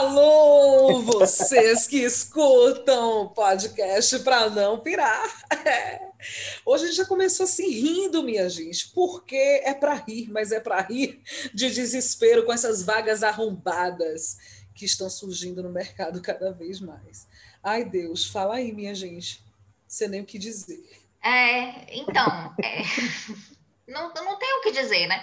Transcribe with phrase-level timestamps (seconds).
[0.00, 5.30] Alô, vocês que escutam o podcast para não pirar.
[5.66, 6.00] É.
[6.64, 10.58] Hoje a gente já começou assim rindo, minha gente, porque é para rir, mas é
[10.58, 11.20] para rir
[11.52, 14.38] de desespero com essas vagas arrombadas
[14.74, 17.28] que estão surgindo no mercado cada vez mais.
[17.62, 19.44] Ai, Deus, fala aí, minha gente.
[19.86, 20.82] Você nem o que dizer.
[21.22, 22.82] É, então, é,
[23.86, 25.22] não, não tem o que dizer, né?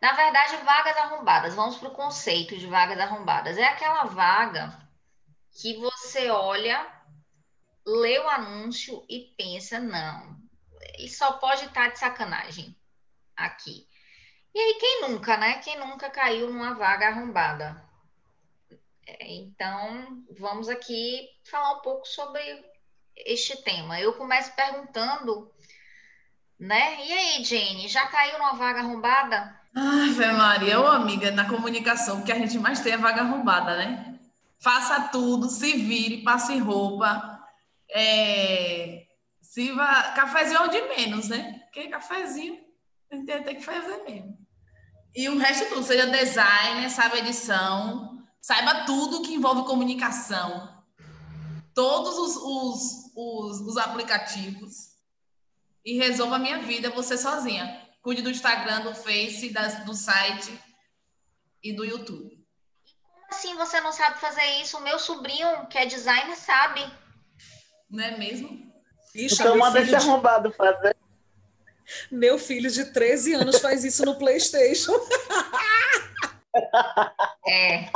[0.00, 3.58] Na verdade, vagas arrombadas, vamos para o conceito de vagas arrombadas.
[3.58, 4.78] É aquela vaga
[5.60, 6.86] que você olha,
[7.84, 10.38] lê o anúncio e pensa, não,
[10.94, 12.76] ele só pode estar de sacanagem
[13.36, 13.88] aqui.
[14.54, 15.58] E aí, quem nunca, né?
[15.58, 17.82] Quem nunca caiu numa vaga arrombada?
[19.06, 22.40] É, então, vamos aqui falar um pouco sobre
[23.16, 24.00] este tema.
[24.00, 25.52] Eu começo perguntando,
[26.58, 27.04] né?
[27.06, 29.58] E aí, Jenny, já caiu numa vaga arrombada?
[29.78, 33.76] Ave Maria, ô amiga, na comunicação, o que a gente mais tem é vaga arrombada,
[33.76, 34.18] né?
[34.58, 37.46] Faça tudo, se vire, passe roupa,
[37.88, 39.06] é,
[39.40, 41.60] sirva cafezinho é de menos, né?
[41.64, 42.58] Porque cafezinho
[43.08, 44.36] tem que fazer mesmo.
[45.14, 50.76] E o resto tudo, seja designer, saiba edição, saiba tudo que envolve comunicação,
[51.72, 54.88] todos os, os, os, os aplicativos
[55.84, 60.58] e resolva a minha vida você sozinha Cuide do Instagram, do Face, das, do site
[61.62, 62.38] e do YouTube.
[63.12, 64.78] Como assim você não sabe fazer isso?
[64.78, 66.80] O meu sobrinho, que é designer, sabe.
[67.90, 68.68] Não é mesmo?
[69.14, 69.96] Ixi, então manda esse de...
[69.96, 70.96] arrombado fazer.
[72.10, 74.92] Meu filho de 13 anos faz isso no PlayStation.
[77.46, 77.88] É.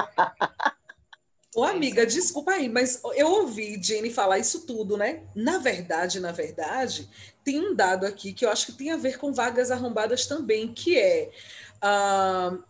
[1.55, 5.25] Ô, amiga, desculpa aí, mas eu ouvi Jenny falar isso tudo, né?
[5.35, 7.09] Na verdade, na verdade,
[7.45, 10.73] tem um dado aqui que eu acho que tem a ver com vagas arrombadas também,
[10.73, 11.31] que é
[11.83, 12.63] uh,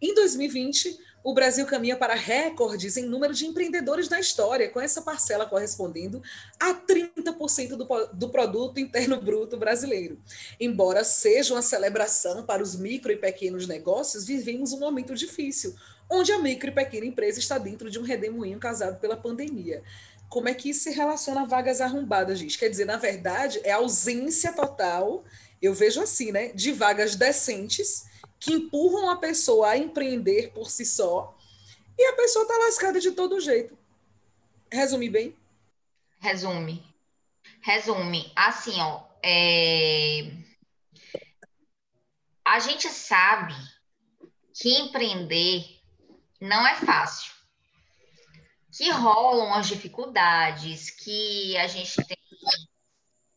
[0.00, 5.02] em 2020 o Brasil caminha para recordes em número de empreendedores na história, com essa
[5.02, 6.22] parcela correspondendo
[6.58, 10.18] a 30% do, do produto interno bruto brasileiro.
[10.58, 15.74] Embora seja uma celebração para os micro e pequenos negócios, vivemos um momento difícil,
[16.10, 19.82] onde a micro e pequena empresa está dentro de um redemoinho causado pela pandemia.
[20.30, 22.56] Como é que isso se relaciona a vagas arrombadas, gente?
[22.56, 25.24] Quer dizer, na verdade, é ausência total,
[25.60, 28.08] eu vejo assim, né, de vagas decentes
[28.38, 31.36] que empurram a pessoa a empreender por si só
[31.98, 33.76] e a pessoa está lascada de todo jeito.
[34.72, 35.36] Resume bem?
[36.20, 36.82] Resume.
[37.60, 38.32] Resume.
[38.34, 40.30] Assim, ó, é...
[42.44, 43.54] a gente sabe
[44.54, 45.64] que empreender
[46.40, 47.32] não é fácil.
[48.76, 52.16] Que rolam as dificuldades, que a gente tem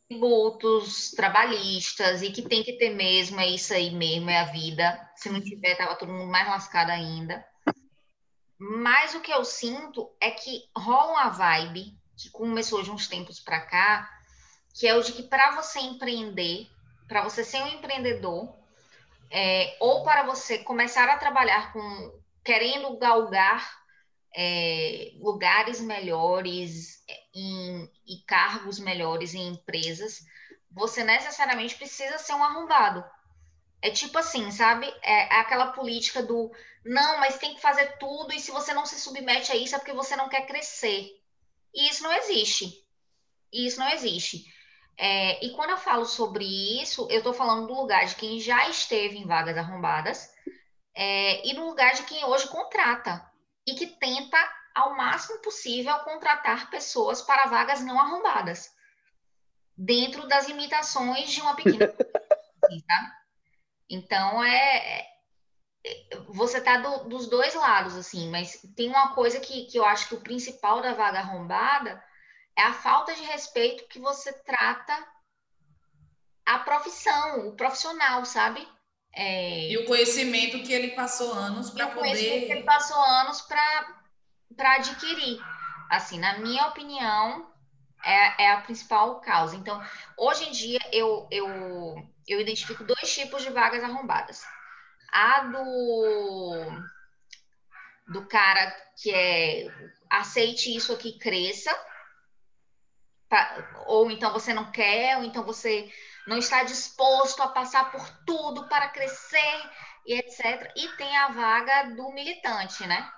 [0.08, 5.12] tributos trabalhistas e que tem que ter mesmo, é isso aí mesmo, é a vida.
[5.16, 7.44] Se não tiver, tava todo mundo mais lascado ainda.
[8.60, 13.40] Mas o que eu sinto é que rola uma vibe que começou de uns tempos
[13.40, 14.10] para cá,
[14.76, 16.70] que é o de que para você empreender,
[17.08, 18.56] para você ser um empreendedor,
[19.32, 23.83] é, ou para você começar a trabalhar com querendo galgar
[24.36, 30.26] é, lugares melhores é, em, e cargos melhores em empresas,
[30.72, 33.04] você necessariamente precisa ser um arrombado.
[33.82, 34.88] É tipo assim, sabe?
[35.02, 36.52] É, é, aquela política do
[36.86, 39.78] não, mas tem que fazer tudo, e se você não se submete a isso é
[39.78, 41.10] porque você não quer crescer.
[41.74, 42.86] E isso não existe.
[43.52, 44.46] E isso não existe.
[44.98, 46.46] É, e quando eu falo sobre
[46.82, 50.30] isso, eu estou falando do lugar de quem já esteve em vagas arrombadas
[50.96, 53.33] é, e no lugar de quem hoje contrata
[53.68, 54.38] e que tenta,
[54.76, 58.72] ao máximo possível, contratar pessoas para vagas não arrombadas,
[59.78, 61.88] dentro das limitações de uma pequena.
[62.88, 63.18] tá?
[63.90, 65.14] Então, é, é
[66.30, 70.08] você está do, dos dois lados, assim, mas tem uma coisa que, que eu acho
[70.08, 72.02] que o principal da vaga arrombada
[72.58, 75.08] é a falta de respeito que você trata
[76.46, 78.68] a profissão, o profissional, sabe?
[79.16, 79.70] É...
[79.70, 82.00] E o conhecimento que ele passou anos para poder.
[82.00, 85.40] O conhecimento que ele passou anos para adquirir.
[85.90, 87.54] Assim, na minha opinião,
[88.04, 89.56] é, é a principal causa.
[89.56, 89.82] Então,
[90.18, 91.48] hoje em dia, eu, eu,
[92.28, 94.44] eu identifico dois tipos de vagas arrombadas.
[95.12, 96.66] A do,
[98.08, 99.68] do cara que é
[100.10, 101.72] aceite isso aqui, cresça.
[103.88, 105.92] Ou então você não quer, ou então você
[106.28, 109.72] não está disposto a passar por tudo para crescer
[110.06, 110.72] e etc.
[110.76, 113.12] E tem a vaga do militante, né?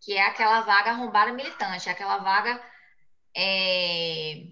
[0.00, 2.62] Que é aquela vaga arrombada militante, aquela vaga
[3.36, 4.44] é,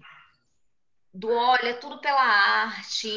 [1.13, 3.09] do olha, tudo pela arte,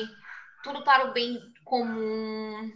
[0.62, 2.72] tudo para o bem comum,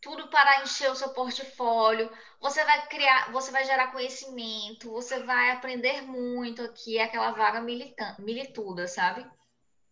[0.00, 2.10] tudo para encher o seu portfólio.
[2.40, 7.60] Você vai criar, você vai gerar conhecimento, você vai aprender muito aqui, é aquela vaga
[7.60, 9.24] militante, milituda, sabe?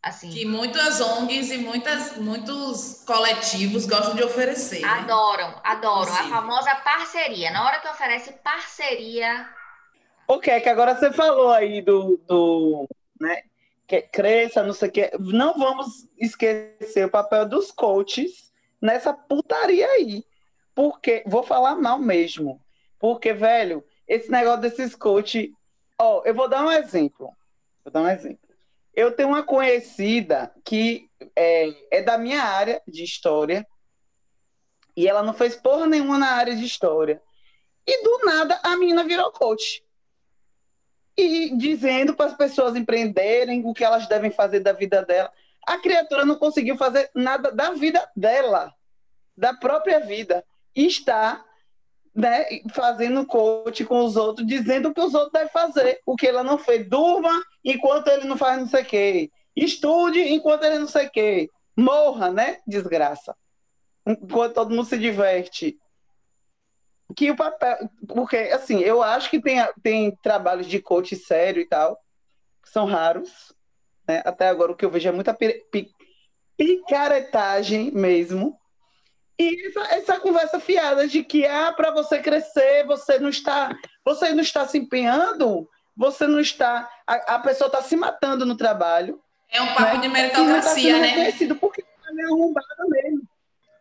[0.03, 0.31] Assim.
[0.31, 4.85] Que muitas ONGs e muitas, muitos coletivos gostam de oferecer.
[4.85, 5.61] Adoram, né?
[5.63, 6.13] adoram.
[6.13, 7.53] A famosa parceria.
[7.53, 9.49] Na hora que oferece parceria.
[10.27, 12.89] O que é que agora você falou aí do, do
[13.21, 13.43] né,
[13.87, 15.11] que cresça, não sei o que.
[15.21, 20.25] Não vamos esquecer o papel dos coaches nessa putaria aí.
[20.75, 22.61] Porque, vou falar mal mesmo.
[22.99, 25.51] Porque, velho, esse negócio desses coaches.
[25.97, 27.31] Ó, eu vou dar um exemplo.
[27.85, 28.42] Vou dar um exemplo.
[28.95, 33.67] Eu tenho uma conhecida que é, é da minha área de história.
[34.97, 37.23] E ela não fez porra nenhuma na área de história.
[37.87, 39.83] E do nada a menina virou coach.
[41.17, 45.33] E dizendo para as pessoas empreenderem o que elas devem fazer da vida dela.
[45.67, 48.75] A criatura não conseguiu fazer nada da vida dela,
[49.37, 50.45] da própria vida.
[50.75, 51.45] E está
[52.15, 56.01] né, fazendo coach com os outros, dizendo o que os outros devem fazer.
[56.05, 56.89] O que ela não fez.
[56.89, 59.31] Durma enquanto ele não faz não sei o quê.
[59.57, 61.51] Estude enquanto ele não sei o quê.
[61.77, 62.59] Morra, né?
[62.67, 63.35] Desgraça.
[64.07, 65.79] Enquanto todo mundo se diverte.
[67.17, 67.79] Que o papel.
[68.09, 71.99] Porque, assim, eu acho que tem, tem trabalhos de coach sério e tal,
[72.63, 73.55] que são raros.
[74.07, 74.23] Né?
[74.25, 75.37] Até agora o que eu vejo é muita
[76.57, 78.59] picaretagem mesmo.
[79.43, 84.33] E essa, essa conversa fiada de que ah, para você crescer, você não está, você
[84.33, 89.21] não está se empenhando, você não está, a, a pessoa está se matando no trabalho.
[89.51, 90.01] É um papo né?
[90.03, 91.33] de meritocracia, né?
[91.61, 93.23] Porque é arrombada mesmo.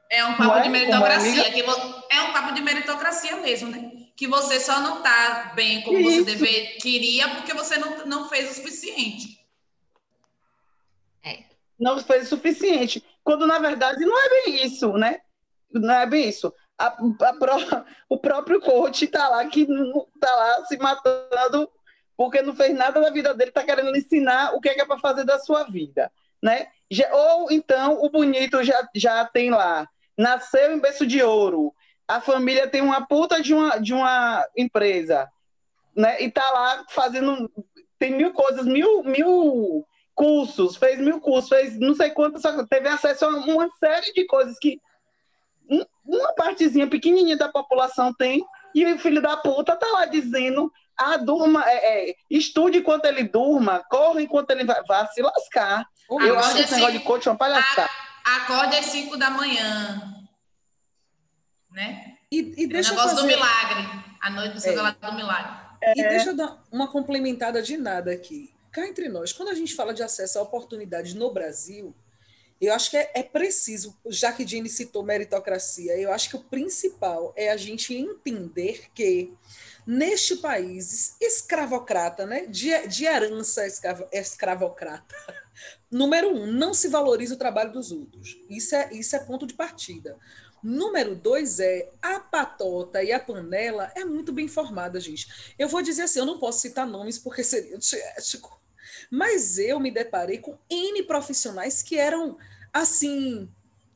[0.09, 0.61] É um papo é?
[0.63, 1.61] de meritocracia, que
[2.09, 3.91] é um papo de meritocracia mesmo, né?
[4.15, 6.25] Que você só não está bem como Isso.
[6.25, 9.39] você deve, queria porque você não, não fez o suficiente.
[11.23, 11.43] É.
[11.79, 13.03] Não fez o suficiente.
[13.23, 15.21] Quando na verdade não é bem isso, né?
[15.73, 16.53] Não é bem isso.
[16.77, 21.69] A, a o próprio coach está lá que está lá se matando
[22.17, 24.99] porque não fez nada da vida dele, está querendo ensinar o que é, é para
[24.99, 26.67] fazer da sua vida, né?
[26.89, 31.73] Já, ou então o bonito já, já tem lá, nasceu em berço de ouro,
[32.07, 35.27] a família tem uma puta de uma, de uma empresa,
[35.95, 36.21] né?
[36.21, 37.49] E está lá fazendo,
[37.97, 39.83] tem mil coisas, mil, mil
[40.13, 44.59] cursos, fez mil cursos, fez não sei quantas, teve acesso a uma série de coisas
[44.59, 44.79] que
[46.05, 48.43] uma partezinha pequenininha da população tem,
[48.73, 53.23] e o filho da puta tá lá dizendo, ah, durma, é, é, estude enquanto ele
[53.23, 55.85] durma, corra enquanto ele vai, vai se lascar.
[56.09, 57.89] Eu acho que esse negócio de coach é uma palhaçada.
[58.23, 60.01] Acorde às 5 da manhã,
[61.71, 62.17] né?
[62.31, 63.21] E, e deixa o negócio fazer...
[63.21, 63.89] do milagre,
[64.21, 64.91] a noite do é.
[64.91, 65.61] do milagre.
[65.81, 65.91] É.
[65.99, 68.53] E deixa eu dar uma complementada de nada aqui.
[68.71, 71.95] Cá entre nós, quando a gente fala de acesso a oportunidades no Brasil,
[72.61, 76.43] eu acho que é, é, preciso, já que Jenny citou meritocracia, eu acho que o
[76.43, 79.33] principal é a gente entender que
[79.85, 85.15] neste país escravocrata, né, de, de herança escravo, escravocrata,
[85.89, 88.37] número um, não se valoriza o trabalho dos outros.
[88.47, 90.17] Isso é, isso é ponto de partida.
[90.61, 95.53] Número dois é a patota e a panela é muito bem formada, gente.
[95.57, 97.79] Eu vou dizer assim, eu não posso citar nomes porque seria
[99.09, 102.37] mas eu me deparei com N profissionais que eram
[102.73, 103.49] assim,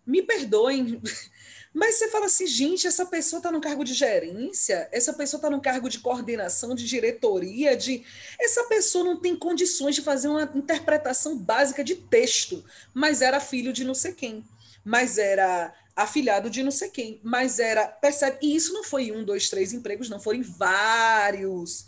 [0.06, 1.01] me perdoem,
[1.74, 5.50] mas você fala assim, gente, essa pessoa está no cargo de gerência, essa pessoa está
[5.50, 8.03] no cargo de coordenação, de diretoria, de
[8.39, 12.63] essa pessoa não tem condições de fazer uma interpretação básica de texto,
[12.94, 14.46] mas era filho de não sei quem,
[14.84, 18.38] mas era afilhado de não sei quem, mas era, percebe?
[18.41, 21.86] E isso não foi um, dois, três empregos, não, foram vários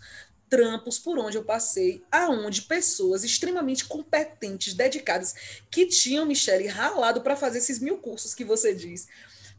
[0.50, 5.36] trampos por onde eu passei, aonde pessoas extremamente competentes, dedicadas,
[5.70, 9.08] que tinham, Michele, ralado para fazer esses mil cursos que você diz,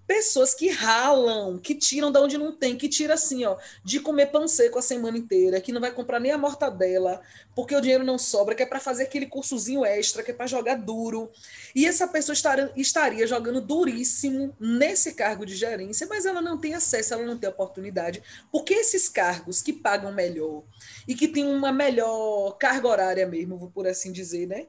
[0.08, 4.28] pessoas que ralam, que tiram da onde não tem, que tira assim, ó, de comer
[4.28, 7.20] pão seco a semana inteira, que não vai comprar nem a mortadela,
[7.54, 10.46] porque o dinheiro não sobra, que é para fazer aquele cursozinho extra, que é para
[10.46, 11.30] jogar duro.
[11.74, 16.72] E essa pessoa estaria, estaria jogando duríssimo nesse cargo de gerência, mas ela não tem
[16.72, 20.62] acesso, ela não tem oportunidade, porque esses cargos que pagam melhor
[21.06, 24.68] e que têm uma melhor carga horária mesmo, por assim dizer, né?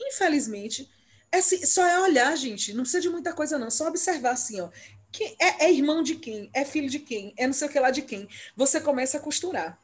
[0.00, 0.88] Infelizmente,
[1.32, 2.72] é, só é olhar, gente.
[2.72, 3.70] Não precisa de muita coisa, não.
[3.70, 4.68] Só observar assim, ó.
[5.10, 6.50] Quem, é, é irmão de quem?
[6.52, 7.32] É filho de quem?
[7.36, 8.28] É não sei o que lá de quem?
[8.56, 9.78] Você começa a costurar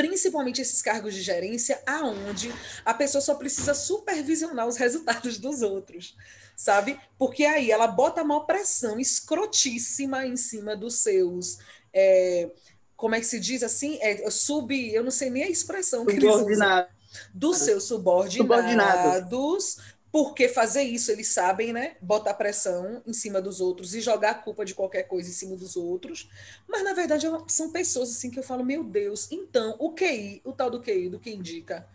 [0.00, 2.50] principalmente esses cargos de gerência, aonde
[2.86, 6.16] a pessoa só precisa supervisionar os resultados dos outros,
[6.56, 6.98] sabe?
[7.18, 11.58] Porque aí ela bota uma pressão escrotíssima em cima dos seus.
[11.92, 12.50] É,
[12.96, 13.98] como é que se diz assim?
[14.00, 14.74] É, sub.
[14.90, 16.86] Eu não sei nem a expressão que eles usam.
[17.34, 19.76] Dos seus subordinados, subordinados
[20.12, 21.96] porque fazer isso eles sabem, né?
[22.00, 25.56] Botar pressão em cima dos outros e jogar a culpa de qualquer coisa em cima
[25.56, 26.28] dos outros.
[26.68, 30.40] Mas na verdade é são pessoas assim que eu falo, meu Deus, então o QI,
[30.44, 31.86] o tal do QI, do que indica,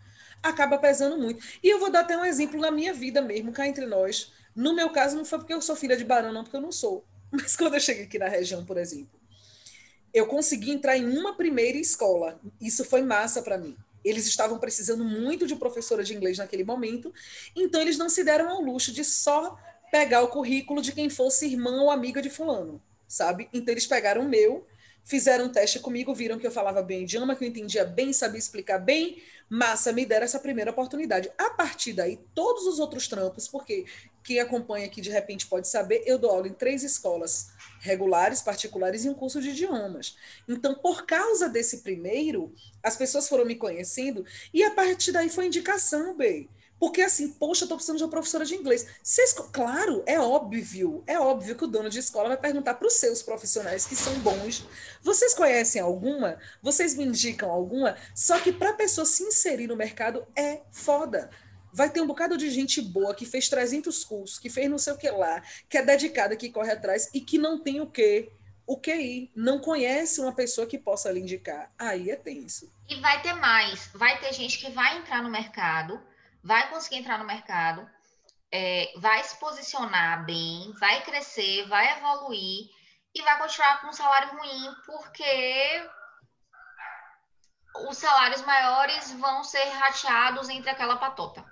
[0.42, 1.44] acaba pesando muito.
[1.62, 4.32] E eu vou dar até um exemplo na minha vida mesmo, cá entre nós.
[4.54, 6.72] No meu caso, não foi porque eu sou filha de barão, não, porque eu não
[6.72, 7.04] sou.
[7.30, 9.20] Mas quando eu cheguei aqui na região, por exemplo,
[10.14, 12.40] eu consegui entrar em uma primeira escola.
[12.58, 13.76] Isso foi massa para mim.
[14.06, 17.12] Eles estavam precisando muito de professora de inglês naquele momento,
[17.56, 19.58] então eles não se deram ao luxo de só
[19.90, 23.48] pegar o currículo de quem fosse irmão ou amiga de fulano, sabe?
[23.52, 24.64] Então eles pegaram o meu,
[25.06, 28.12] fizeram um teste comigo, viram que eu falava bem o idioma, que eu entendia bem,
[28.12, 31.30] sabia explicar bem, massa, me deram essa primeira oportunidade.
[31.38, 33.86] A partir daí, todos os outros trampos, porque
[34.24, 39.04] quem acompanha aqui de repente pode saber, eu dou aula em três escolas regulares, particulares
[39.04, 40.16] e um curso de idiomas.
[40.48, 45.46] Então, por causa desse primeiro, as pessoas foram me conhecendo e a partir daí foi
[45.46, 46.48] indicação, bem.
[46.78, 48.86] Porque assim, poxa, eu precisando de uma professora de inglês.
[49.02, 52.94] Vocês, claro, é óbvio, é óbvio que o dono de escola vai perguntar para os
[52.94, 54.66] seus profissionais que são bons.
[55.02, 56.38] Vocês conhecem alguma?
[56.62, 57.96] Vocês me indicam alguma?
[58.14, 61.30] Só que para a pessoa se inserir no mercado é foda
[61.76, 64.94] vai ter um bocado de gente boa que fez 300 cursos, que fez não sei
[64.94, 68.32] o que lá, que é dedicada, que corre atrás e que não tem o quê?
[68.66, 69.30] O QI.
[69.36, 71.70] Não conhece uma pessoa que possa lhe indicar.
[71.78, 72.72] Aí é tenso.
[72.88, 73.90] E vai ter mais.
[73.94, 76.00] Vai ter gente que vai entrar no mercado,
[76.46, 77.88] vai conseguir entrar no mercado,
[78.50, 82.68] é, vai se posicionar bem, vai crescer, vai evoluir
[83.14, 85.90] e vai continuar com um salário ruim, porque
[87.88, 91.44] os salários maiores vão ser rateados entre aquela patota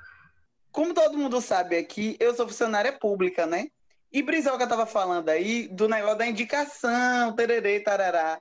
[0.75, 3.69] como todo mundo sabe aqui, eu sou funcionária pública, né?
[4.13, 8.41] E Brizoga estava falando aí do negócio da indicação, tererê, tarará.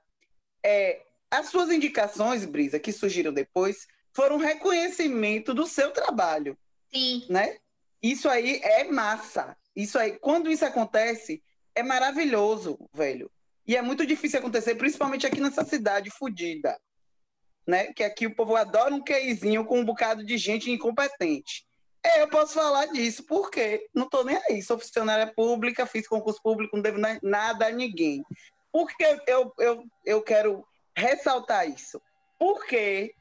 [0.66, 6.58] É, as suas indicações, Brisa, que surgiram depois, foram um reconhecimento do seu trabalho.
[6.94, 7.26] Sim.
[7.30, 7.58] Né?
[8.02, 9.58] Isso aí é massa.
[9.76, 11.42] Isso aí, quando isso acontece,
[11.74, 13.32] é maravilhoso, velho.
[13.66, 16.78] E é muito difícil acontecer, principalmente aqui nessa cidade fodida.
[17.66, 17.94] Né?
[17.94, 21.66] Que aqui o povo adora um queizinho com um bocado de gente incompetente.
[22.06, 24.62] É, eu posso falar disso, porque não estou nem aí.
[24.62, 28.22] Sou funcionária pública, fiz concurso público, não devo nada a ninguém.
[28.72, 30.66] Por que eu, eu, eu quero
[30.96, 32.02] ressaltar isso?
[32.38, 33.16] Porque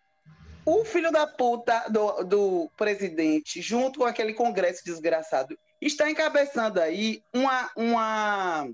[0.64, 7.22] o filho da puta do, do presidente, junto com aquele congresso desgraçado, está encabeçando aí
[7.32, 8.68] uma, uma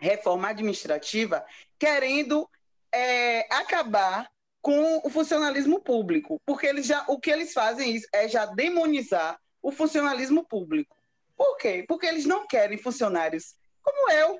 [0.00, 1.44] reforma administrativa
[1.78, 2.48] querendo
[2.92, 4.28] é, acabar
[4.60, 9.72] com o funcionalismo público, porque eles já, o que eles fazem é já demonizar o
[9.72, 10.96] funcionalismo público.
[11.36, 11.84] Por quê?
[11.86, 14.38] Porque eles não querem funcionários como eu,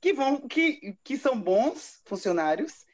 [0.00, 2.84] que vão que, que são bons funcionários,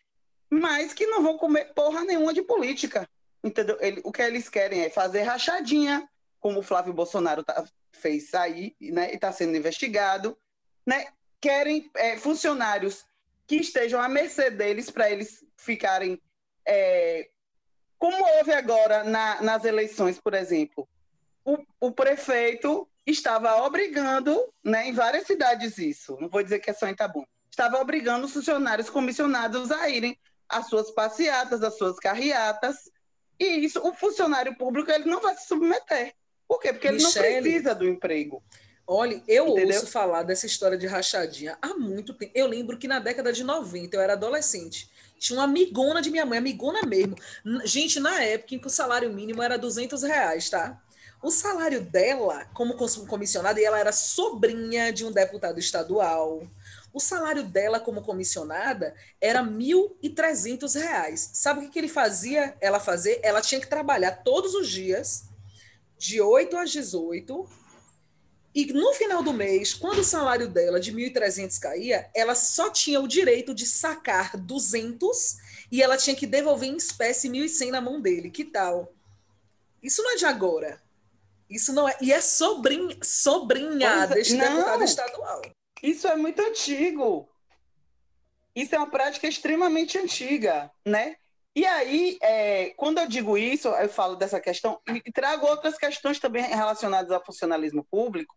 [0.51, 3.09] mas que não vão comer porra nenhuma de política.
[3.43, 3.77] Entendeu?
[3.81, 6.09] Ele, o que eles querem é fazer rachadinha,
[6.41, 10.37] como o Flávio Bolsonaro tá, fez sair, né, e está sendo investigado,
[10.87, 11.07] né?
[11.41, 13.05] Querem é, funcionários
[13.47, 16.21] que estejam à mercê deles para eles ficarem
[16.67, 17.29] é,
[17.99, 20.89] como houve agora na, nas eleições, por exemplo,
[21.45, 26.75] o, o, prefeito estava obrigando, né, em várias cidades isso, não vou dizer que é
[26.75, 30.17] só em Itabuna, estava obrigando os funcionários comissionados a irem
[30.49, 32.91] às suas passeatas, às suas carreatas,
[33.39, 36.15] e isso, o funcionário público, ele não vai se submeter.
[36.47, 36.73] Por quê?
[36.73, 38.43] Porque Michele, ele não precisa do emprego.
[38.87, 39.77] Olha, eu Entendeu?
[39.77, 42.33] ouço falar dessa história de rachadinha há muito tempo.
[42.35, 46.25] Eu lembro que na década de 90, eu era adolescente, tinha uma amigona de minha
[46.25, 47.15] mãe, amigona mesmo.
[47.65, 50.81] Gente, na época em que o salário mínimo era 200 reais, tá?
[51.21, 56.47] O salário dela, como comissionada, e ela era sobrinha de um deputado estadual.
[56.93, 61.17] O salário dela como comissionada era R$ 1.300.
[61.17, 62.57] Sabe o que, que ele fazia?
[62.61, 63.19] Ela fazer?
[63.23, 65.25] Ela tinha que trabalhar todos os dias,
[65.99, 67.49] de 8 às 18,
[68.55, 73.01] e no final do mês, quando o salário dela de 1.300 caía, ela só tinha
[73.01, 75.37] o direito de sacar 200
[75.71, 78.31] e ela tinha que devolver em espécie 1.100 na mão dele.
[78.31, 78.93] Que tal?
[79.83, 80.81] Isso não é de agora.
[81.49, 81.97] Isso não é.
[82.01, 85.43] E é sobrinha, sobrinha pois, é, deste não, deputado estadual.
[85.83, 87.29] Isso é muito antigo.
[88.55, 91.17] Isso é uma prática extremamente antiga, né?
[91.55, 96.19] E aí, é, quando eu digo isso, eu falo dessa questão e trago outras questões
[96.19, 98.35] também relacionadas ao funcionalismo público,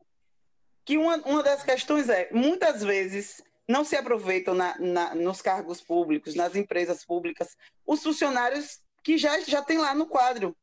[0.85, 5.81] que uma, uma das questões é, muitas vezes, não se aproveitam na, na, nos cargos
[5.81, 10.55] públicos, nas empresas públicas, os funcionários que já, já tem lá no quadro,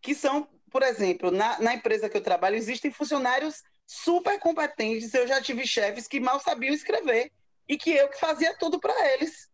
[0.00, 5.26] que são, por exemplo, na, na empresa que eu trabalho, existem funcionários super competentes, eu
[5.26, 7.32] já tive chefes que mal sabiam escrever,
[7.68, 9.50] e que eu que fazia tudo para eles.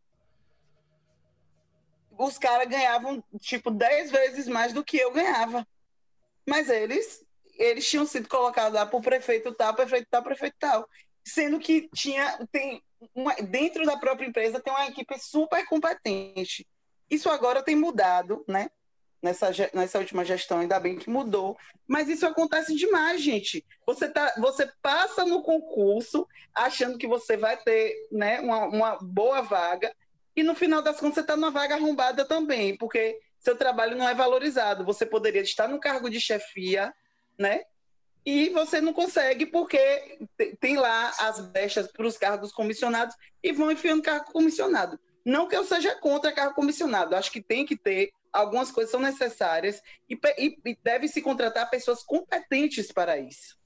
[2.19, 5.67] Os caras ganhavam, tipo, dez vezes mais do que eu ganhava.
[6.47, 10.89] Mas eles eles tinham sido colocados lá por prefeito tal, prefeito tal, prefeito tal.
[11.25, 12.83] Sendo que tinha, tem
[13.15, 16.67] uma, dentro da própria empresa tem uma equipe super competente.
[17.09, 18.71] Isso agora tem mudado, né?
[19.23, 21.57] Nessa, nessa última gestão, ainda bem que mudou.
[21.87, 23.65] Mas isso acontece demais, gente.
[23.87, 29.41] Você, tá, você passa no concurso achando que você vai ter né, uma, uma boa
[29.41, 29.95] vaga,
[30.35, 34.09] e no final das contas você está numa vaga arrombada também, porque seu trabalho não
[34.09, 34.85] é valorizado.
[34.85, 36.93] Você poderia estar no cargo de chefia,
[37.39, 37.63] né?
[38.25, 40.19] E você não consegue porque
[40.61, 44.99] tem lá as brechas para os cargos comissionados e vão enfiando cargo comissionado.
[45.25, 49.01] Não que eu seja contra cargo comissionado, acho que tem que ter algumas coisas são
[49.01, 53.61] necessárias e, e, e deve se contratar pessoas competentes para isso.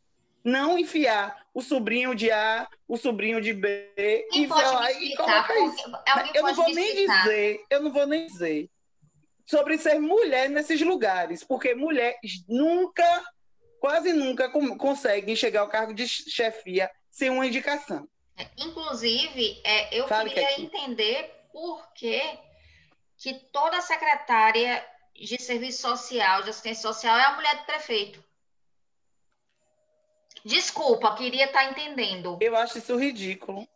[0.44, 3.92] Não enfiar o sobrinho de A, o sobrinho de B
[4.30, 5.92] Quem e falar e colocar isso.
[6.34, 8.70] Eu não vou nem dizer, eu não vou nem dizer
[9.46, 12.18] sobre ser mulher nesses lugares, porque mulher
[12.48, 13.24] nunca,
[13.78, 18.08] quase nunca conseguem chegar ao cargo de chefia sem uma indicação.
[18.36, 22.20] É, inclusive, é, eu Sabe queria que é entender por que,
[23.18, 28.22] que toda secretária de serviço social, de assistência social, é a mulher do prefeito.
[30.44, 32.38] Desculpa, queria estar tá entendendo.
[32.40, 33.66] Eu acho isso ridículo.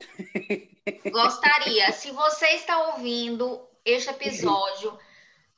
[1.10, 1.92] Gostaria.
[1.92, 4.98] Se você está ouvindo este episódio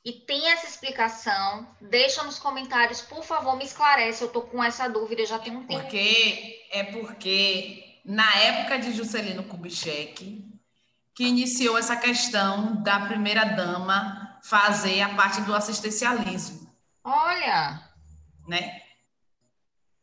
[0.05, 4.21] e tem essa explicação, deixa nos comentários, por favor, me esclarece.
[4.23, 5.81] Eu tô com essa dúvida já tem um tempo.
[5.81, 10.52] Porque é porque na época de Juscelino Kubitschek
[11.15, 16.71] que iniciou essa questão da primeira dama fazer a parte do assistencialismo.
[17.03, 17.81] Olha,
[18.47, 18.81] né?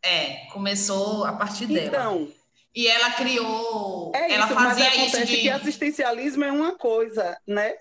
[0.02, 1.86] É, começou a partir dela.
[1.86, 2.32] Então,
[2.74, 5.36] e ela criou, é ela isso, fazia mas acontece isso de...
[5.38, 7.74] que assistencialismo é uma coisa, né?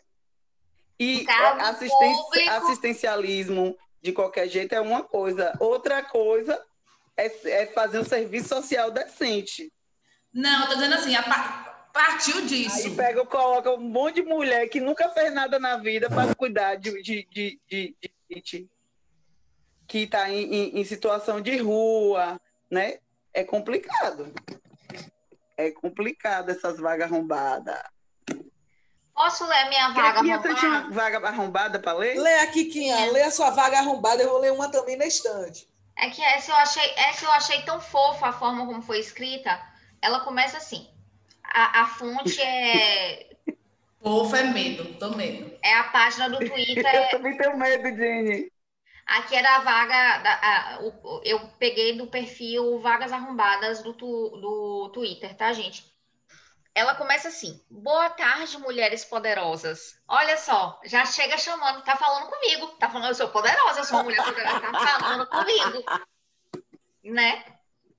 [1.00, 5.56] E assisten assistencialismo, de qualquer jeito, é uma coisa.
[5.60, 6.62] Outra coisa
[7.16, 9.72] é, é fazer um serviço social decente.
[10.34, 11.24] Não, tô dizendo assim, a
[12.00, 12.88] partiu disso.
[12.88, 16.76] Aí pega, coloca um monte de mulher que nunca fez nada na vida para cuidar
[16.76, 17.96] de, de, de, de,
[18.32, 18.70] gente
[19.86, 22.40] que está em, em, em situação de rua,
[22.72, 23.00] né?
[23.34, 24.32] É complicado.
[25.58, 27.82] É complicado essas vagas arrombadas.
[29.14, 30.42] Posso ler minha vaga arrombada?
[30.42, 32.18] Você tinha vaga arrombada para ler?
[32.18, 33.12] Lê aqui, Quinha.
[33.12, 34.24] Lê a sua vaga arrombada.
[34.24, 35.68] Eu vou ler uma também na estante.
[35.98, 39.60] É que essa eu achei, essa eu achei tão fofa a forma como foi escrita.
[40.02, 40.88] Ela começa assim.
[41.54, 43.30] A, a fonte é.
[44.02, 45.52] Fofa é medo, tô medo.
[45.62, 46.86] É a página do Twitter.
[46.96, 48.52] eu também tenho medo, Jenny.
[49.06, 50.18] Aqui era a vaga.
[50.20, 55.84] Da, a, o, eu peguei do perfil Vagas Arrombadas do, do Twitter, tá, gente?
[56.80, 60.00] ela começa assim: Boa tarde, mulheres poderosas.
[60.08, 63.98] Olha só, já chega chamando, tá falando comigo, tá falando, eu sou poderosa, eu sou
[63.98, 65.84] uma mulher poderosa, tá falando comigo,
[67.04, 67.46] né?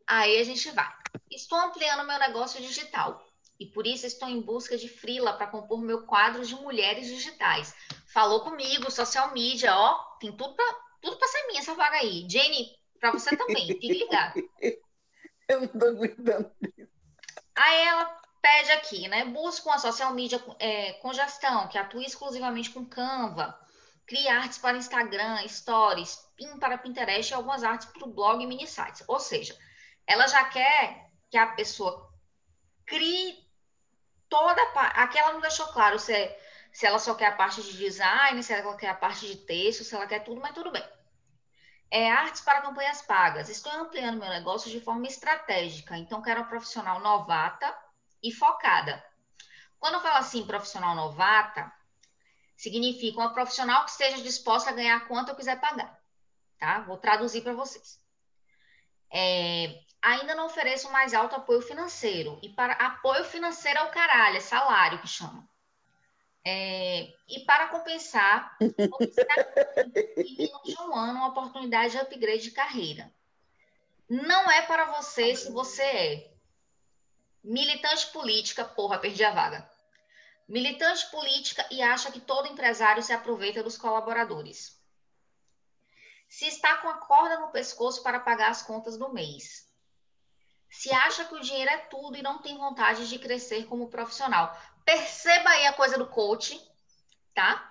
[0.07, 0.91] Aí a gente vai.
[1.31, 3.30] Estou ampliando meu negócio digital
[3.61, 7.75] e por isso estou em busca de frila para compor meu quadro de mulheres digitais.
[8.07, 12.27] Falou comigo, social media, ó, tem tudo para tudo para ser minha essa vaga aí.
[12.29, 14.42] Jenny, para você também, fique ligado.
[15.46, 16.51] Eu não tô aguentando.
[17.55, 19.27] Aí ela pede aqui, né?
[19.27, 23.59] Busca uma social media é, com gestão, que atua exclusivamente com Canva,
[24.07, 28.46] cria artes para Instagram, Stories, PIN para Pinterest e algumas artes para o blog e
[28.46, 29.05] mini sites.
[29.07, 29.55] Ou seja,
[30.07, 32.11] ela já quer que a pessoa
[32.87, 33.50] crie
[34.31, 35.03] toda a.
[35.03, 36.14] Aqui ela não deixou claro se,
[36.73, 39.85] se ela só quer a parte de design, se ela quer a parte de texto,
[39.85, 40.88] se ela quer tudo, mas tudo bem.
[41.90, 43.49] É artes para campanhas pagas.
[43.49, 45.97] Estou ampliando meu negócio de forma estratégica.
[45.99, 47.77] Então, quero uma profissional novata
[48.23, 49.05] e focada.
[49.79, 51.73] Quando eu falo assim, profissional novata,
[52.57, 55.99] significa uma profissional que esteja disposta a ganhar quanto eu quiser pagar.
[56.59, 56.81] Tá?
[56.81, 57.99] Vou traduzir para vocês.
[59.12, 62.39] É, ainda não ofereço mais alto apoio financeiro.
[62.43, 65.49] E para apoio financeiro é o caralho, é salário que chama.
[66.45, 68.73] É, e para compensar, em
[70.81, 73.13] um ano uma oportunidade de upgrade de carreira.
[74.09, 76.31] Não é para você se você é
[77.43, 79.69] Militante política, porra, perdi a vaga.
[80.47, 84.79] Militante política e acha que todo empresário se aproveita dos colaboradores.
[86.29, 89.69] Se está com a corda no pescoço para pagar as contas do mês.
[90.70, 94.56] Se acha que o dinheiro é tudo e não tem vontade de crescer como profissional.
[94.85, 96.61] Perceba aí a coisa do coach,
[97.35, 97.70] tá?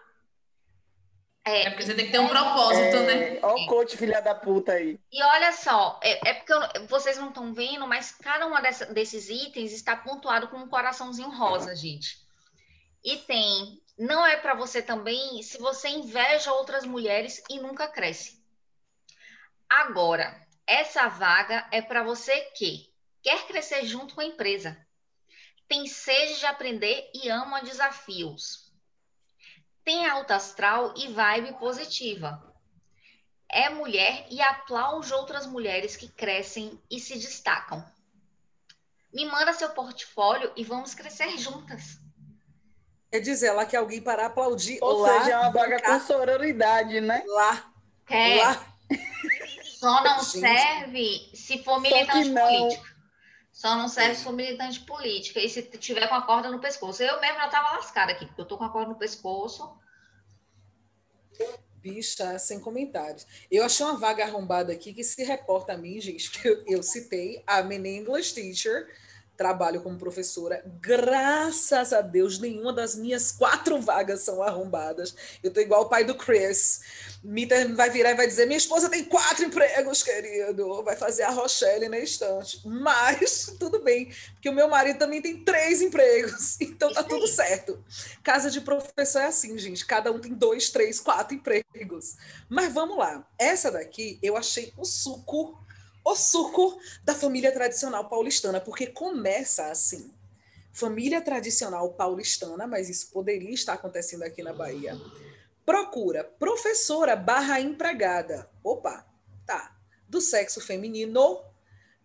[1.45, 3.39] É, é porque você tem que ter um propósito, é, né?
[3.41, 4.99] Olha o coach, filha da puta aí.
[5.11, 9.29] E olha só, é, é porque eu, vocês não estão vendo, mas cada um desses
[9.29, 12.19] itens está pontuado com um coraçãozinho rosa, gente.
[13.03, 18.37] E tem, não é para você também se você inveja outras mulheres e nunca cresce.
[19.69, 20.35] Agora,
[20.67, 22.88] essa vaga é para você que
[23.21, 24.77] quer crescer junto com a empresa,
[25.67, 28.73] tem sede de aprender e ama desafios,
[29.83, 32.41] tem alta astral e vibe positiva,
[33.49, 37.83] é mulher e aplaude outras mulheres que crescem e se destacam.
[39.13, 41.99] Me manda seu portfólio e vamos crescer juntas.
[43.11, 47.01] Quer dizer, lá que alguém para aplaudir Ou lá, seja, é uma vaga com sororidade,
[47.01, 47.23] né?
[47.25, 47.73] lá,
[48.09, 48.65] É, lá.
[49.79, 50.59] só não Gente.
[50.59, 52.88] serve se for militante político.
[53.59, 55.37] Só não serve se for militante política.
[55.37, 57.03] E se tiver com a corda no pescoço.
[57.03, 59.77] Eu mesmo já tava lascada aqui, porque eu tô com a corda no pescoço.
[61.75, 63.27] Bicha, sem comentários.
[63.51, 66.81] Eu achei uma vaga arrombada aqui que se reporta a mim, gente, que eu, eu
[66.81, 68.87] citei a Men English Teacher,
[69.39, 70.61] trabalho como professora.
[70.81, 75.15] Graças a Deus, nenhuma das minhas quatro vagas são arrombadas.
[75.41, 76.81] Eu tô igual o pai do Chris.
[77.23, 80.83] Mita vai virar e vai dizer: minha esposa tem quatro empregos, querido.
[80.83, 82.59] Vai fazer a Rochelle na estante.
[82.67, 86.57] Mas tudo bem, porque o meu marido também tem três empregos.
[86.79, 87.83] Então tá tudo certo.
[88.23, 89.85] Casa de professor é assim, gente.
[89.85, 92.15] Cada um tem dois, três, quatro empregos.
[92.47, 93.25] Mas vamos lá.
[93.37, 95.57] Essa daqui eu achei o suco,
[96.11, 100.13] o suco da família tradicional paulistana, porque começa assim.
[100.71, 104.95] Família tradicional paulistana, mas isso poderia estar acontecendo aqui na Bahia.
[105.65, 108.49] Procura professora barra empregada.
[108.63, 109.05] Opa,
[109.45, 109.75] tá.
[110.07, 111.43] Do sexo feminino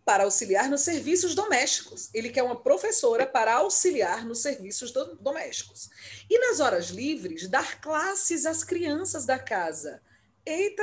[0.05, 2.11] para auxiliar nos serviços domésticos.
[2.12, 5.88] Ele quer uma professora para auxiliar nos serviços do- domésticos.
[6.29, 10.03] E nas horas livres, dar classes às crianças da casa.
[10.45, 10.83] Eita!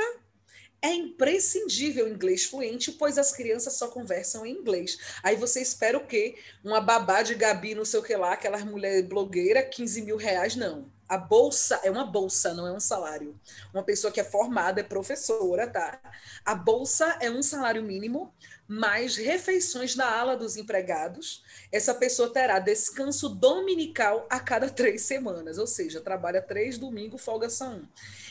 [0.84, 4.98] É imprescindível inglês fluente, pois as crianças só conversam em inglês.
[5.22, 6.34] Aí você espera o quê?
[6.64, 10.56] Uma babá de Gabi, não sei o que lá, aquela mulher blogueira, 15 mil reais,
[10.56, 10.90] não.
[11.08, 13.38] A bolsa é uma bolsa, não é um salário.
[13.72, 16.00] Uma pessoa que é formada, é professora, tá?
[16.44, 18.34] A bolsa é um salário mínimo,
[18.66, 21.44] mais refeições na ala dos empregados.
[21.70, 27.50] Essa pessoa terá descanso dominical a cada três semanas, ou seja, trabalha três domingos, folga
[27.50, 27.86] só um.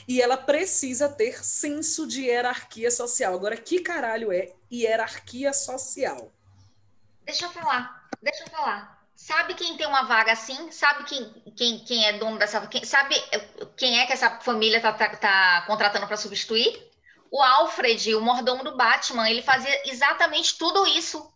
[0.07, 3.33] E ela precisa ter senso de hierarquia social.
[3.33, 6.31] Agora, que caralho é hierarquia social?
[7.25, 9.01] Deixa eu falar, deixa eu falar.
[9.15, 10.71] Sabe quem tem uma vaga assim?
[10.71, 12.65] Sabe quem, quem, quem é dono dessa.
[12.65, 13.15] Quem, sabe
[13.77, 16.89] quem é que essa família tá, tá, tá contratando para substituir?
[17.29, 21.31] O Alfred, o mordomo do Batman, ele fazia exatamente tudo isso.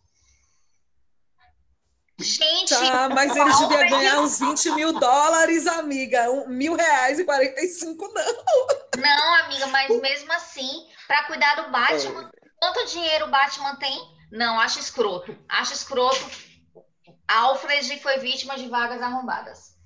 [2.18, 6.30] Gente, Tá, mas ele devia ganhar uns 20 mil dólares, amiga.
[6.30, 9.02] Um, mil reais e 45, não.
[9.02, 13.98] não, amiga, mas mesmo assim, para cuidar do Batman, quanto dinheiro o Batman tem?
[14.32, 15.36] Não, acho escroto.
[15.48, 16.18] Acho escroto.
[17.28, 19.76] Alfred foi vítima de vagas arrombadas.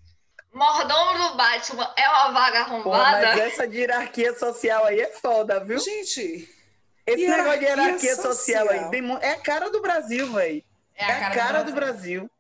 [0.53, 3.27] Mordomo do Batman é uma vaga Pô, arrombada?
[3.27, 5.79] mas essa de hierarquia social aí é foda, viu?
[5.79, 6.49] Gente,
[7.07, 8.91] Esse hierarquia negócio de hierarquia social, social.
[8.93, 10.65] aí é a cara do Brasil, velho.
[10.95, 12.31] É a cara do Brasil.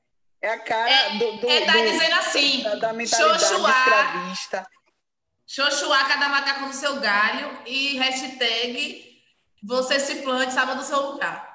[0.43, 3.71] É a cara É, do, do- Ele tá do- dizendo assim, da, da mentalidade Xoxuá.
[3.71, 4.67] escravista.
[5.47, 9.23] xoxuá cada macaco no seu galho e hashtag
[9.63, 11.49] você se plante, sabe do seu lugar.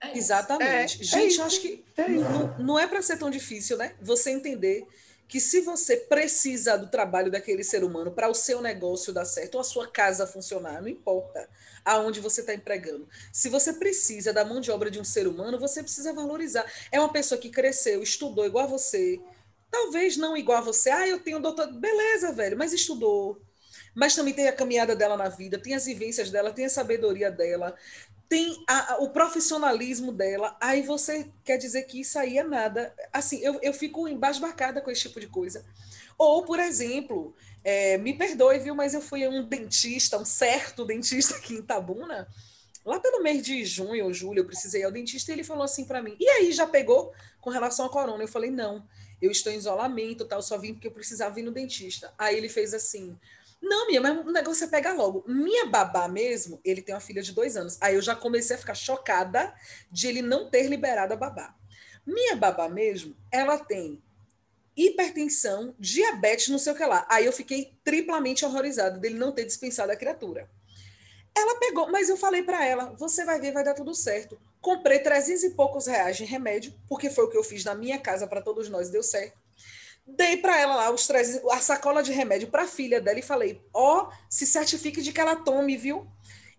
[0.00, 0.98] É exatamente.
[0.98, 3.94] É, é Gente, acho que É não, não é para ser tão difícil, né?
[4.02, 4.86] Você entender
[5.28, 9.56] que se você precisa do trabalho daquele ser humano para o seu negócio dar certo
[9.56, 11.48] ou a sua casa funcionar, não importa
[11.84, 13.08] aonde você está empregando.
[13.32, 16.64] Se você precisa da mão de obra de um ser humano, você precisa valorizar.
[16.90, 19.20] É uma pessoa que cresceu, estudou igual a você.
[19.70, 20.90] Talvez não igual a você.
[20.90, 21.72] Ah, eu tenho doutor.
[21.72, 23.40] Beleza, velho, mas estudou.
[23.94, 27.30] Mas também tem a caminhada dela na vida, tem as vivências dela, tem a sabedoria
[27.30, 27.74] dela,
[28.28, 30.56] tem a- a- o profissionalismo dela.
[30.60, 32.94] Aí você quer dizer que isso aí é nada.
[33.12, 35.64] Assim, eu, eu fico embasbacada com esse tipo de coisa.
[36.18, 40.84] Ou, por exemplo, é, me perdoe, viu, mas eu fui a um dentista, um certo
[40.84, 42.26] dentista aqui em Itabuna,
[42.84, 45.64] lá pelo mês de junho ou julho, eu precisei ir ao dentista e ele falou
[45.64, 48.22] assim para mim: e aí, já pegou com relação à corona?
[48.22, 48.86] Eu falei: não,
[49.20, 52.12] eu estou em isolamento, tal, só vim porque eu precisava ir no dentista.
[52.18, 53.16] Aí ele fez assim.
[53.60, 55.24] Não, minha, mas o negócio é pegar logo.
[55.26, 57.78] Minha babá mesmo, ele tem uma filha de dois anos.
[57.80, 59.54] Aí eu já comecei a ficar chocada
[59.90, 61.54] de ele não ter liberado a babá.
[62.06, 64.00] Minha babá mesmo, ela tem
[64.76, 67.06] hipertensão, diabetes, não sei o que lá.
[67.10, 70.48] Aí eu fiquei triplamente horrorizada dele não ter dispensado a criatura.
[71.34, 74.38] Ela pegou, mas eu falei para ela: você vai ver, vai dar tudo certo.
[74.60, 77.98] Comprei 300 e poucos reais de remédio, porque foi o que eu fiz na minha
[77.98, 79.45] casa para todos nós, deu certo.
[80.06, 83.22] Dei para ela lá os 300, a sacola de remédio para a filha dela e
[83.22, 86.06] falei: ó, oh, se certifique de que ela tome, viu?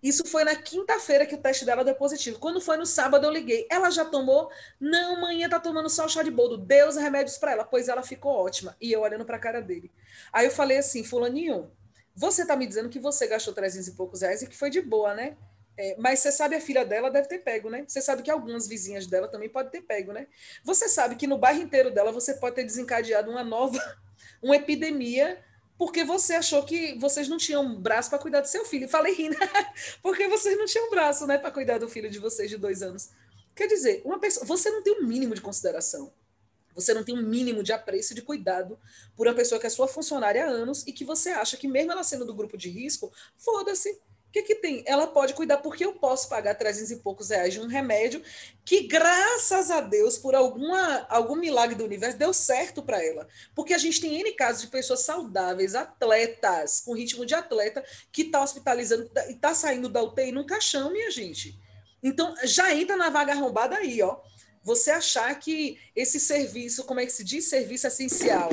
[0.04, 2.40] Isso foi na quinta-feira que o teste dela deu positivo.
[2.40, 3.66] Quando foi no sábado, eu liguei.
[3.70, 4.50] Ela já tomou?
[4.80, 6.58] Não, manhã tá tomando só o chá de boldo.
[6.58, 8.76] Deu os remédios para ela, pois ela ficou ótima.
[8.80, 9.92] E eu olhando para a cara dele.
[10.32, 11.72] Aí eu falei assim: Fulaninho,
[12.16, 14.82] Você está me dizendo que você gastou 300 e poucos reais e que foi de
[14.82, 15.38] boa, né?
[15.78, 17.86] É, mas você sabe, a filha dela deve ter pego, né?
[17.88, 20.28] Você sabe que algumas vizinhas dela também podem ter pego, né?
[20.64, 23.80] Você sabe que no bairro inteiro dela você pode ter desencadeado uma nova,
[24.42, 25.44] uma epidemia,
[25.78, 28.90] porque você achou que vocês não tinham braço para cuidar do seu filho.
[28.90, 29.38] Falei rindo,
[30.02, 33.12] porque vocês não tinham braço, né, para cuidar do filho de vocês de dois anos.
[33.56, 36.12] Quer dizer, uma pessoa, você não tem um mínimo de consideração.
[36.74, 38.80] Você não tem um mínimo de apreço e de cuidado
[39.16, 41.92] por uma pessoa que é sua funcionária há anos e que você acha que, mesmo
[41.92, 44.00] ela sendo do grupo de risco, foda-se.
[44.28, 44.84] O que, que tem?
[44.86, 48.22] Ela pode cuidar porque eu posso pagar 300 e poucos reais de um remédio
[48.64, 53.28] que, graças a Deus, por alguma, algum milagre do universo, deu certo para ela.
[53.56, 58.24] Porque a gente tem N casos de pessoas saudáveis, atletas, com ritmo de atleta, que
[58.24, 61.58] está hospitalizando e está saindo da UTI num caixão, minha gente.
[62.04, 64.20] Então, já entra na vaga arrombada aí, ó
[64.68, 68.50] você achar que esse serviço, como é que se diz, serviço essencial,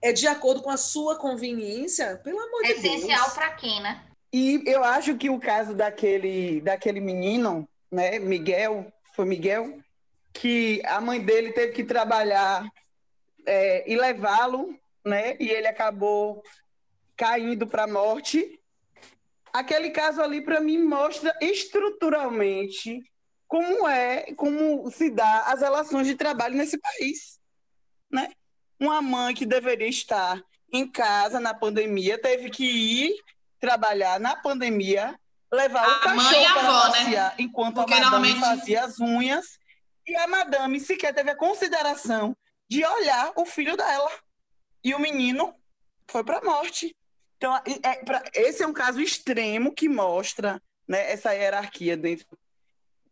[0.00, 2.94] é de acordo com a sua conveniência, pelo amor é de Deus.
[2.94, 4.06] Essencial para quem, né?
[4.32, 9.78] E eu acho que o caso daquele, daquele menino, né, Miguel, foi Miguel,
[10.32, 12.66] que a mãe dele teve que trabalhar
[13.46, 16.42] é, e levá-lo, né, e ele acabou
[17.16, 18.60] caindo para a morte.
[19.52, 23.02] Aquele caso ali, para mim, mostra estruturalmente
[23.48, 27.38] como é, como se dá as relações de trabalho nesse país,
[28.10, 28.30] né?
[28.78, 33.14] Uma mãe que deveria estar em casa na pandemia teve que ir
[33.60, 35.18] trabalhar na pandemia,
[35.52, 37.04] levar a o cachorro para avó, né?
[37.04, 37.34] passear, né?
[37.38, 38.40] enquanto Porque a madame normalmente...
[38.40, 39.58] fazia as unhas
[40.06, 42.36] e a madame sequer teve a consideração
[42.68, 44.10] de olhar o filho dela.
[44.82, 45.54] E o menino
[46.08, 46.94] foi para a morte.
[47.36, 52.38] Então, é, pra, esse é um caso extremo que mostra né, essa hierarquia dentro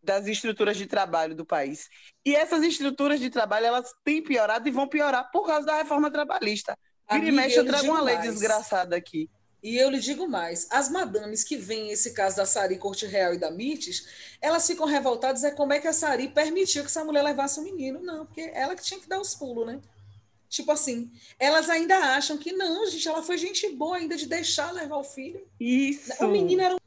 [0.03, 1.89] das estruturas de trabalho do país.
[2.25, 6.11] E essas estruturas de trabalho, elas têm piorado e vão piorar por causa da reforma
[6.11, 6.79] trabalhista.
[7.11, 9.29] Vira e mexe, eu trago uma lei desgraçada aqui.
[9.65, 13.33] E eu lhe digo mais, as madames que veem esse caso da Sari Corte Real
[13.33, 14.07] e da Mites,
[14.39, 17.63] elas ficam revoltadas, é como é que a Sari permitiu que essa mulher levasse o
[17.63, 17.99] um menino.
[18.03, 19.81] Não, porque ela que tinha que dar os pulos, né?
[20.51, 24.71] Tipo assim, elas ainda acham que não, gente, ela foi gente boa ainda de deixar
[24.71, 25.43] levar o filho.
[25.59, 26.23] Isso.
[26.23, 26.79] O menino era um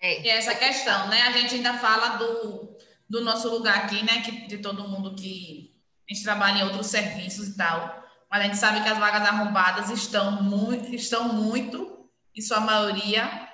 [0.00, 0.22] é.
[0.22, 1.20] E essa questão, né?
[1.22, 2.74] A gente ainda fala do,
[3.06, 4.22] do nosso lugar aqui, né?
[4.22, 5.74] Que, de todo mundo que
[6.08, 8.07] a gente trabalha em outros serviços e tal.
[8.30, 13.48] Mas a gente sabe que as vagas arrombadas estão muito, estão muito em sua maioria,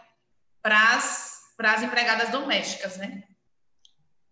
[0.63, 3.23] para as empregadas domésticas, né?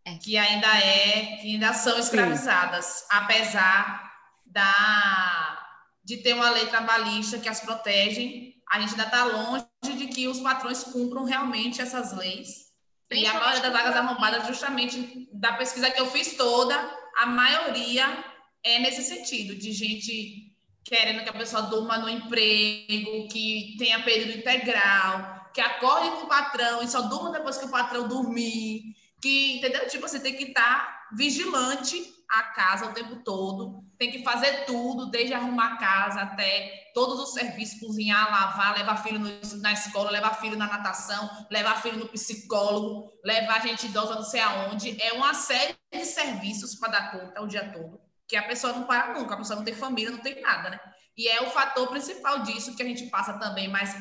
[0.05, 0.17] É.
[0.17, 3.05] Que ainda é, que ainda são escravizadas, Sim.
[3.11, 4.13] apesar
[4.47, 5.59] da
[6.05, 10.27] de ter uma lei trabalhista que as protege a gente ainda está longe de que
[10.27, 12.73] os patrões cumpram realmente essas leis.
[13.11, 16.75] E a maioria das vagas arrombadas, justamente da pesquisa que eu fiz toda,
[17.19, 18.25] a maioria
[18.65, 20.53] é nesse sentido, de gente
[20.85, 26.29] querendo que a pessoa durma no emprego, que tenha período integral, que acorde com o
[26.29, 28.83] patrão e só durma depois que o patrão dormir,
[29.21, 29.87] que, entendeu?
[29.89, 34.65] Tipo, você tem que estar tá vigilante a casa o tempo todo, tem que fazer
[34.65, 39.73] tudo, desde arrumar a casa até todos os serviços, cozinhar, lavar, levar filho no, na
[39.73, 45.01] escola, levar filho na natação, levar filho no psicólogo, levar gente idosa não sei aonde.
[45.01, 48.85] É uma série de serviços para dar conta o dia todo, que a pessoa não
[48.85, 50.81] para nunca, a pessoa não tem família, não tem nada, né?
[51.17, 53.95] E é o fator principal disso que a gente passa também, mas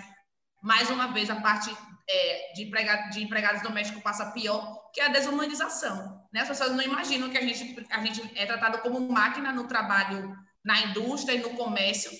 [0.62, 1.76] mais uma vez a parte
[2.10, 6.28] é, de, empregado, de empregados domésticos passa pior, que é a desumanização.
[6.32, 6.42] Né?
[6.42, 10.36] As pessoas não imaginam que a gente, a gente é tratado como máquina no trabalho,
[10.64, 12.12] na indústria e no comércio,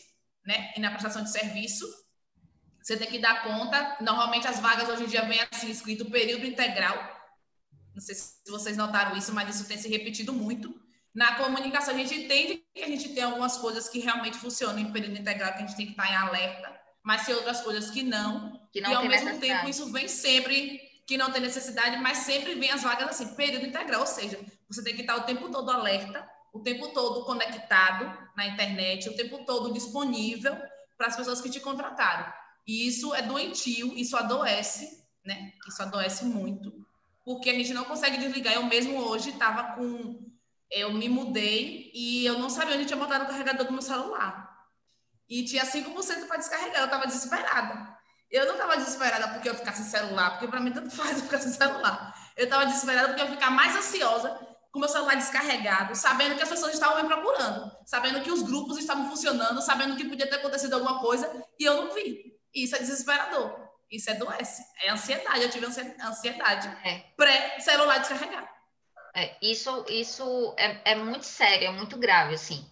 [0.46, 0.72] né?
[0.76, 1.86] e na prestação de serviço.
[2.82, 3.98] Você tem que dar conta.
[4.02, 6.98] Normalmente as vagas hoje em dia vem assim escrito período integral.
[7.94, 10.74] Não sei se vocês notaram isso, mas isso tem se repetido muito.
[11.14, 14.92] Na comunicação, a gente entende que a gente tem algumas coisas que realmente funcionam em
[14.92, 18.04] período integral, que a gente tem que estar em alerta mas tem outras coisas que
[18.04, 18.60] não.
[18.72, 22.56] Que não e ao mesmo tempo isso vem sempre que não tem necessidade, mas sempre
[22.56, 25.70] vem as vagas assim, período integral, ou seja, você tem que estar o tempo todo
[25.70, 30.56] alerta, o tempo todo conectado na internet, o tempo todo disponível
[30.98, 32.32] para as pessoas que te contrataram.
[32.66, 35.52] E isso é doentio, isso adoece, né?
[35.68, 36.86] Isso adoece muito,
[37.26, 38.54] porque a gente não consegue desligar.
[38.54, 40.31] Eu mesmo hoje estava com.
[40.72, 44.50] Eu me mudei e eu não sabia onde tinha botado o carregador do meu celular
[45.30, 46.82] e tinha 5% para descarregar.
[46.82, 47.98] Eu estava desesperada.
[48.30, 51.24] Eu não estava desesperada porque eu ficasse sem celular, porque para mim tanto faz eu
[51.24, 52.16] ficar sem celular.
[52.36, 54.30] Eu estava desesperada porque eu ficar mais ansiosa
[54.72, 58.78] com meu celular descarregado, sabendo que as pessoas estavam me procurando, sabendo que os grupos
[58.78, 61.30] estavam funcionando, sabendo que podia ter acontecido alguma coisa
[61.60, 62.40] e eu não vi.
[62.54, 63.70] Isso é desesperador.
[63.90, 64.64] Isso é doença.
[64.82, 65.42] É ansiedade.
[65.42, 67.00] Eu tive ansiedade é.
[67.18, 68.48] pré-celular descarregado.
[69.14, 72.66] É, isso isso é, é muito sério, é muito grave, assim.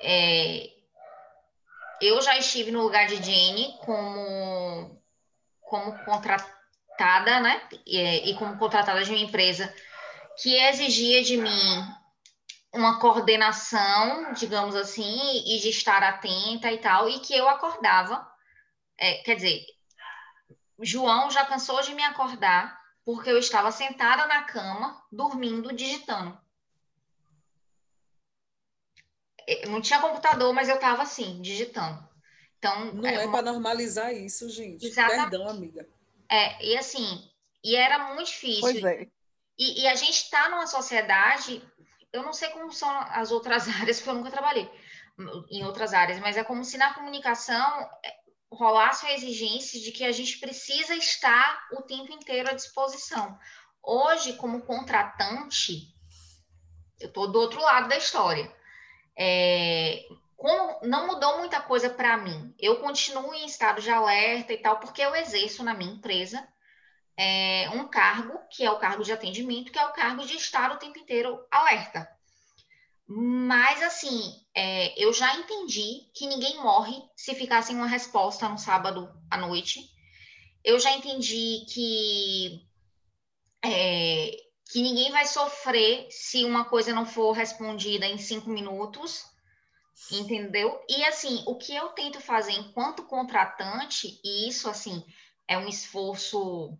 [0.00, 0.70] É,
[2.00, 5.00] eu já estive no lugar de Jenny como,
[5.62, 7.62] como contratada, né?
[7.86, 9.72] E, e como contratada de uma empresa
[10.36, 11.86] que exigia de mim
[12.74, 18.26] uma coordenação, digamos assim, e de estar atenta e tal, e que eu acordava.
[18.98, 19.64] É, quer dizer,
[20.80, 26.38] João já cansou de me acordar porque eu estava sentada na cama, dormindo, digitando.
[29.46, 32.08] Eu não tinha computador, mas eu estava assim, digitando.
[32.58, 34.86] Então, não é, é para normalizar isso, gente.
[34.86, 35.30] Exatamente.
[35.30, 35.88] Perdão, amiga.
[36.30, 37.28] É, e assim,
[37.64, 38.60] e era muito difícil.
[38.60, 39.08] Pois é.
[39.58, 41.62] E, e a gente está numa sociedade,
[42.12, 44.70] eu não sei como são as outras áreas, porque eu nunca trabalhei
[45.50, 47.88] em outras áreas, mas é como se na comunicação
[48.52, 53.38] rolasse a exigência de que a gente precisa estar o tempo inteiro à disposição.
[53.82, 55.92] Hoje, como contratante,
[57.00, 58.54] eu estou do outro lado da história.
[59.16, 64.58] É, como não mudou muita coisa para mim, eu continuo em estado de alerta e
[64.58, 66.46] tal, porque eu exerço na minha empresa
[67.16, 70.70] é, um cargo, que é o cargo de atendimento, que é o cargo de estar
[70.70, 72.08] o tempo inteiro alerta.
[73.06, 78.58] Mas, assim, é, eu já entendi que ninguém morre se ficar sem uma resposta no
[78.58, 79.80] sábado à noite.
[80.64, 82.60] Eu já entendi que,
[83.64, 84.36] é,
[84.70, 89.24] que ninguém vai sofrer se uma coisa não for respondida em cinco minutos,
[90.10, 90.80] entendeu?
[90.88, 95.04] E, assim, o que eu tento fazer enquanto contratante, e isso, assim,
[95.48, 96.76] é um esforço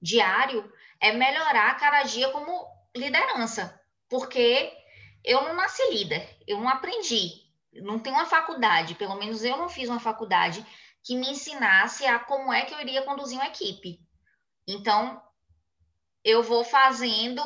[0.00, 4.72] diário é melhorar cada dia como liderança, porque
[5.24, 7.32] eu não nasci líder, eu não aprendi,
[7.74, 10.64] não tenho uma faculdade, pelo menos eu não fiz uma faculdade
[11.02, 14.00] que me ensinasse a como é que eu iria conduzir uma equipe.
[14.66, 15.20] Então,
[16.24, 17.42] eu vou fazendo.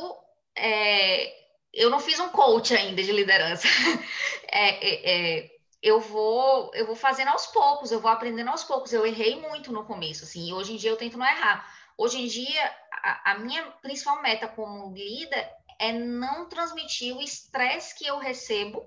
[0.57, 1.33] É,
[1.73, 3.67] eu não fiz um coach ainda de liderança.
[4.57, 5.51] É, é, é,
[5.83, 8.93] eu vou eu vou fazendo aos poucos, eu vou aprendendo aos poucos.
[8.93, 11.69] Eu errei muito no começo, assim, e hoje em dia eu tento não errar.
[11.99, 17.95] Hoje em dia, a, a minha principal meta como líder é não transmitir o estresse
[17.97, 18.85] que eu recebo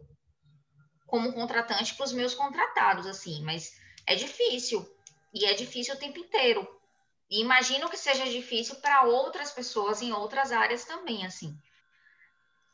[1.05, 3.71] como contratante para os meus contratados, assim, mas
[4.05, 4.85] é difícil,
[5.33, 6.67] e é difícil o tempo inteiro.
[7.29, 11.57] E imagino que seja difícil para outras pessoas em outras áreas também, assim.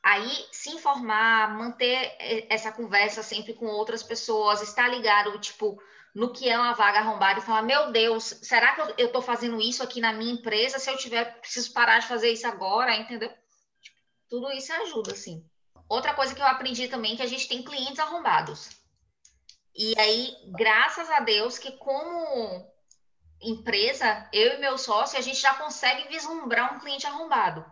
[0.02, 2.16] Aí, se informar, manter
[2.50, 5.82] essa conversa sempre com outras pessoas, estar ligado, tipo,
[6.14, 9.60] no que é uma vaga arrombada e falar: meu Deus, será que eu estou fazendo
[9.62, 10.78] isso aqui na minha empresa?
[10.78, 13.32] Se eu tiver, preciso parar de fazer isso agora, entendeu?
[14.34, 15.46] Tipo, tudo isso ajuda, assim.
[15.88, 18.70] Outra coisa que eu aprendi também é que a gente tem clientes arrombados.
[19.76, 22.68] E aí, graças a Deus, que como
[23.42, 27.64] empresa, eu e meu sócio, a gente já consegue vislumbrar um cliente arrombado.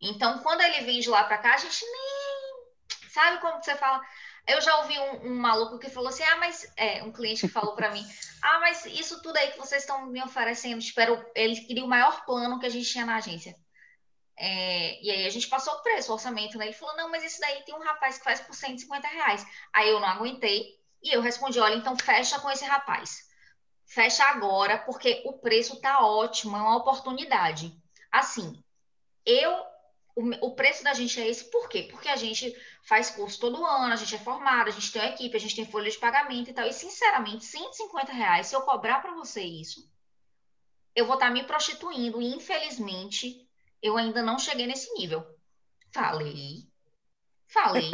[0.00, 3.10] Então, quando ele vem de lá para cá, a gente nem.
[3.10, 4.00] Sabe como você fala?
[4.46, 6.72] Eu já ouvi um, um, maluco que falou assim: ah, mas.
[6.76, 8.06] É, um cliente que falou para mim:
[8.42, 11.22] ah, mas isso tudo aí que vocês estão me oferecendo, espero.
[11.34, 13.56] Ele queria o maior plano que a gente tinha na agência.
[14.38, 16.66] É, e aí a gente passou o preço, o orçamento, né?
[16.66, 19.46] Ele falou: não, mas isso daí tem um rapaz que faz por 150 reais.
[19.72, 23.28] Aí eu não aguentei e eu respondi: olha, então fecha com esse rapaz.
[23.86, 27.74] Fecha agora, porque o preço tá ótimo, é uma oportunidade.
[28.12, 28.62] Assim,
[29.24, 29.66] eu
[30.18, 31.86] o, o preço da gente é esse, por quê?
[31.88, 35.10] Porque a gente faz curso todo ano, a gente é formado, a gente tem uma
[35.10, 36.66] equipe, a gente tem folha de pagamento e tal.
[36.66, 39.88] E, sinceramente, 150 reais, se eu cobrar para você isso,
[40.96, 42.20] eu vou estar tá me prostituindo.
[42.20, 43.47] E, infelizmente,
[43.82, 45.24] eu ainda não cheguei nesse nível.
[45.92, 46.68] Falei.
[47.46, 47.90] Falei.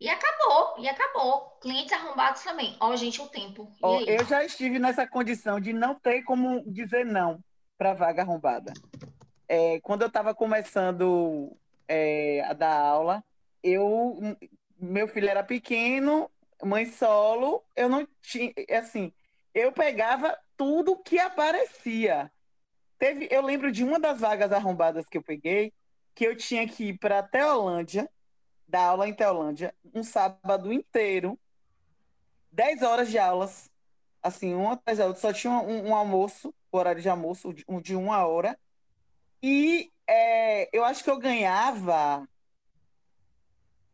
[0.00, 1.58] E acabou, e acabou.
[1.60, 2.76] Clientes arrombados também.
[2.80, 3.70] Ó, gente, o tempo.
[3.80, 7.38] Oh, eu já estive nessa condição de não ter como dizer não
[7.78, 8.72] para vaga arrombada
[9.52, 11.54] é, quando eu estava começando
[11.86, 13.22] é, a dar aula,
[13.62, 14.18] eu,
[14.78, 16.30] meu filho era pequeno,
[16.64, 19.12] mãe solo, eu não tinha, assim,
[19.54, 22.32] eu pegava tudo que aparecia.
[23.02, 25.72] Teve, eu lembro de uma das vagas arrombadas que eu peguei,
[26.14, 28.08] que eu tinha que ir para Teolândia,
[28.68, 31.36] dar aula em Teolândia, um sábado inteiro,
[32.52, 33.68] 10 horas de aulas,
[34.22, 37.64] assim, uma atrás da outra, só tinha um, um almoço, o horário de almoço, de,
[37.82, 38.56] de uma hora,
[39.42, 42.24] e é, eu acho que eu ganhava,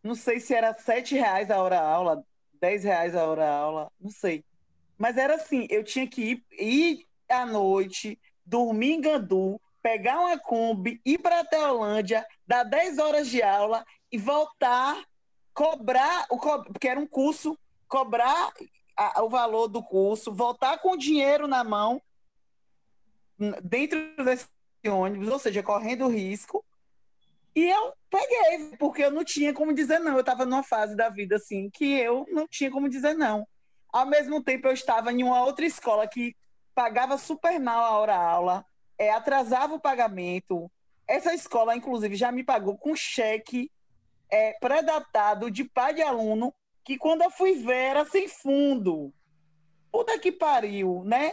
[0.03, 2.22] não sei se era sete reais a hora aula,
[2.61, 4.45] dez reais a hora aula, não sei.
[4.99, 8.18] Mas era assim, eu tinha que ir, ir à noite,
[8.49, 13.84] dormir em Gandu, pegar uma Kombi, ir para a Teolândia, dar 10 horas de aula
[14.11, 15.05] e voltar,
[15.53, 16.64] cobrar, o co...
[16.64, 18.53] porque era um curso, cobrar
[18.96, 22.03] a, o valor do curso, voltar com o dinheiro na mão,
[23.62, 24.49] dentro desse
[24.86, 26.64] ônibus, ou seja, correndo risco
[27.55, 30.14] E eu peguei, porque eu não tinha como dizer não.
[30.14, 33.46] Eu estava numa fase da vida assim que eu não tinha como dizer não.
[33.92, 36.34] Ao mesmo tempo, eu estava em uma outra escola que
[36.79, 38.64] pagava super mal a hora-aula,
[38.97, 40.70] é, atrasava o pagamento.
[41.09, 43.68] Essa escola, inclusive, já me pagou com cheque
[44.31, 46.55] é, pré-datado de pai de aluno,
[46.85, 49.12] que quando eu fui ver era sem fundo.
[49.91, 51.33] Puta que pariu, né?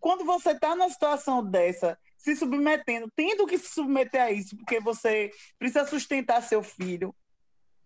[0.00, 4.80] Quando você está numa situação dessa, se submetendo, tendo que se submeter a isso, porque
[4.80, 7.14] você precisa sustentar seu filho.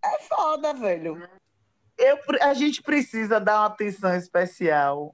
[0.04, 1.28] É foda, velho.
[1.98, 5.12] Eu, a gente precisa dar uma atenção especial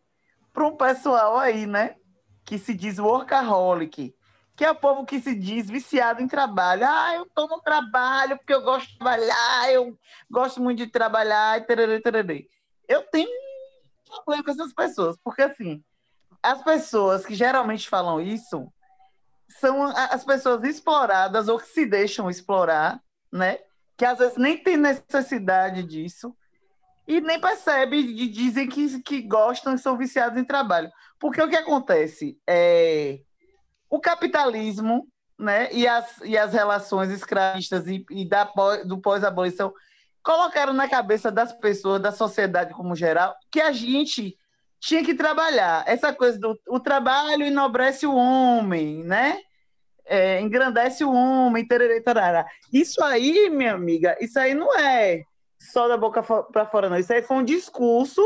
[0.56, 1.96] para um pessoal aí, né?
[2.42, 4.16] Que se diz workaholic,
[4.56, 6.86] que é o povo que se diz viciado em trabalho.
[6.88, 9.98] Ah, eu estou no trabalho porque eu gosto de trabalhar, eu
[10.30, 12.48] gosto muito de trabalhar, e tererê, tererê.
[12.88, 15.84] Eu tenho um problema com essas pessoas, porque assim,
[16.42, 18.66] as pessoas que geralmente falam isso
[19.60, 22.98] são as pessoas exploradas ou que se deixam explorar,
[23.30, 23.58] né?
[23.94, 26.34] Que às vezes nem tem necessidade disso
[27.06, 30.90] e nem percebe dizem que, que gostam e são viciados em trabalho.
[31.20, 33.20] Porque o que acontece é
[33.88, 35.06] o capitalismo,
[35.38, 35.72] né?
[35.72, 38.50] E as, e as relações escravistas e, e da,
[38.84, 39.72] do pós-abolição
[40.22, 44.36] colocaram na cabeça das pessoas, da sociedade como geral, que a gente
[44.80, 45.84] tinha que trabalhar.
[45.86, 49.38] Essa coisa do o trabalho enobrece o homem, né?
[50.04, 51.66] É, engrandece o homem,
[52.04, 52.46] tarará.
[52.72, 55.22] Isso aí, minha amiga, isso aí não é
[55.58, 56.98] só da boca para fora, não.
[56.98, 58.22] Isso aí foi um discurso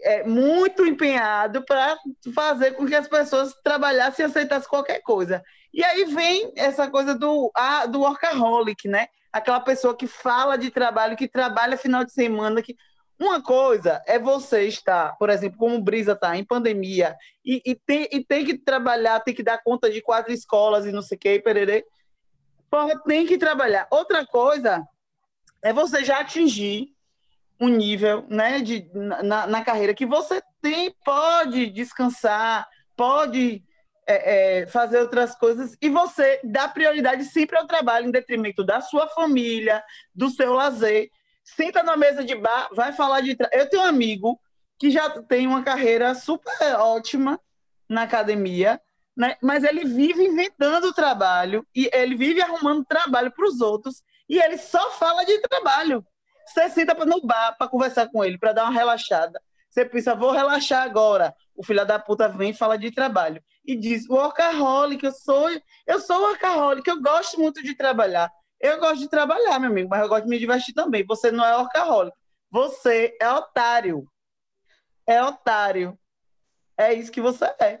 [0.00, 1.96] é, muito empenhado para
[2.34, 5.42] fazer com que as pessoas trabalhassem e aceitassem qualquer coisa.
[5.72, 9.08] E aí vem essa coisa do, a, do workaholic, né?
[9.32, 12.76] Aquela pessoa que fala de trabalho, que trabalha final de semana, que
[13.18, 18.08] uma coisa é você estar, por exemplo, como Brisa está, em pandemia, e, e, tem,
[18.12, 21.18] e tem que trabalhar, tem que dar conta de quatro escolas e não sei o
[21.18, 21.42] que,
[23.06, 23.86] tem que trabalhar.
[23.90, 24.86] Outra coisa
[25.66, 26.94] é você já atingir
[27.60, 33.64] um nível né, de, na, na carreira que você tem, pode descansar, pode
[34.06, 38.80] é, é, fazer outras coisas, e você dá prioridade sempre ao trabalho, em detrimento da
[38.80, 39.82] sua família,
[40.14, 41.10] do seu lazer
[41.42, 43.36] senta na mesa de bar, vai falar de.
[43.52, 44.40] Eu tenho um amigo
[44.78, 47.40] que já tem uma carreira super ótima
[47.88, 48.80] na academia,
[49.16, 49.36] né?
[49.42, 54.58] mas ele vive inventando trabalho e ele vive arrumando trabalho para os outros e ele
[54.58, 56.04] só fala de trabalho.
[56.46, 59.40] Você senta no bar para conversar com ele, para dar uma relaxada.
[59.68, 61.34] Você pensa, vou relaxar agora.
[61.54, 63.42] O filho da puta vem e fala de trabalho.
[63.64, 65.48] E diz, workaholic, eu sou,
[65.86, 68.30] eu sou workaholic, eu gosto muito de trabalhar.
[68.60, 71.04] Eu gosto de trabalhar, meu amigo, mas eu gosto de me divertir também.
[71.04, 72.16] Você não é orcaholic.
[72.50, 74.06] Você é otário.
[75.06, 75.98] É otário.
[76.78, 77.80] É isso que você é.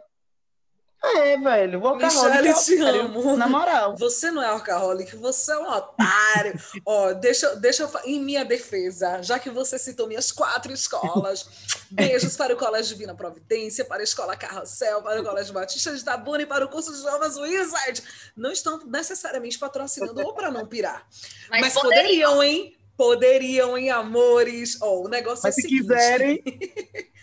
[1.14, 1.80] É, velho.
[1.96, 3.36] Michelle, é te amo.
[3.36, 3.96] Na moral.
[3.96, 6.60] Você não é orcaholic, você é um otário.
[6.84, 11.48] Ó, deixa, deixa eu em minha defesa, já que você citou minhas quatro escolas,
[11.90, 16.04] beijos para o Colégio Divina Providência, para a Escola Carrossel, para o Colégio Batista de
[16.04, 18.02] Tabuna e para o curso de Jovens Wizard.
[18.36, 21.06] Não estão necessariamente patrocinando ou para não pirar.
[21.50, 22.76] Mas, Mas poderiam, poderiam, hein?
[22.96, 24.78] Poderiam, hein, amores?
[24.80, 25.82] Ó, o negócio Mas é o se seguinte.
[25.82, 26.42] quiserem.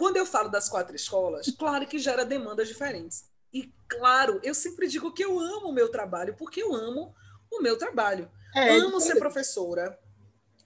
[0.00, 3.26] Quando eu falo das quatro escolas, claro que gera demandas diferentes.
[3.52, 7.14] E, claro, eu sempre digo que eu amo o meu trabalho, porque eu amo
[7.50, 8.30] o meu trabalho.
[8.56, 9.98] É, amo ser professora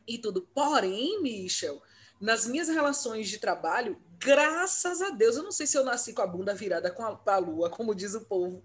[0.07, 0.43] e tudo.
[0.55, 1.83] Porém, Michel,
[2.21, 6.23] nas minhas relações de trabalho, graças a Deus, eu não sei se eu nasci com
[6.23, 8.63] a bunda virada com a, a lua, como diz o povo,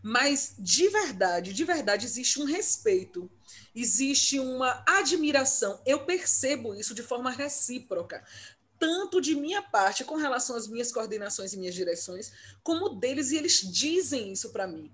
[0.00, 3.28] mas de verdade, de verdade, existe um respeito,
[3.74, 5.80] existe uma admiração.
[5.84, 8.22] Eu percebo isso de forma recíproca
[8.84, 12.30] tanto de minha parte com relação às minhas coordenações e minhas direções,
[12.62, 14.92] como deles, e eles dizem isso para mim.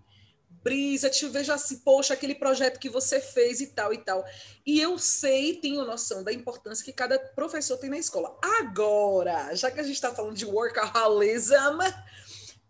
[0.63, 4.25] Brisa, te vejo assim, poxa, aquele projeto que você fez e tal e tal.
[4.65, 8.39] E eu sei, tenho noção da importância que cada professor tem na escola.
[8.61, 11.81] Agora, já que a gente está falando de workaholism,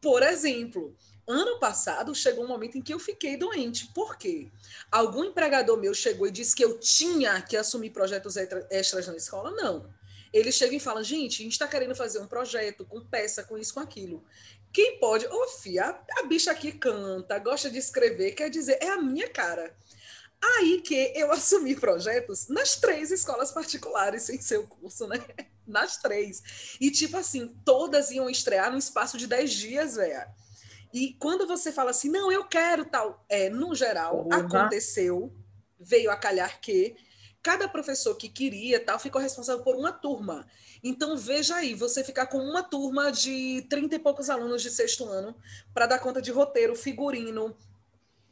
[0.01, 0.97] por exemplo,
[1.29, 3.93] ano passado chegou um momento em que eu fiquei doente.
[3.93, 4.51] Por quê?
[4.91, 8.39] Algum empregador meu chegou e disse que eu tinha que assumir projetos
[8.71, 9.51] extras na escola?
[9.51, 10.00] Não
[10.33, 13.59] eles chegam e falam, gente, a gente está querendo fazer um projeto com peça, com
[13.59, 14.25] isso, com aquilo.
[14.73, 15.27] Quem pode?
[15.27, 19.29] Ô, oh, filha, a, bicha aqui canta, gosta de escrever, quer dizer, é a minha
[19.29, 19.75] cara.
[20.43, 25.19] Aí que eu assumi projetos nas três escolas particulares sem seu curso, né?
[25.67, 26.77] Nas três.
[26.81, 30.27] E, tipo assim, todas iam estrear no espaço de dez dias, velho.
[30.93, 34.33] E quando você fala assim, não, eu quero tal, é, no geral, uhum.
[34.33, 35.33] aconteceu,
[35.79, 36.97] veio a calhar que
[37.43, 40.47] cada professor que queria tal ficou responsável por uma turma.
[40.83, 45.05] Então veja aí, você ficar com uma turma de 30 e poucos alunos de sexto
[45.05, 45.35] ano
[45.73, 47.57] para dar conta de roteiro, figurino,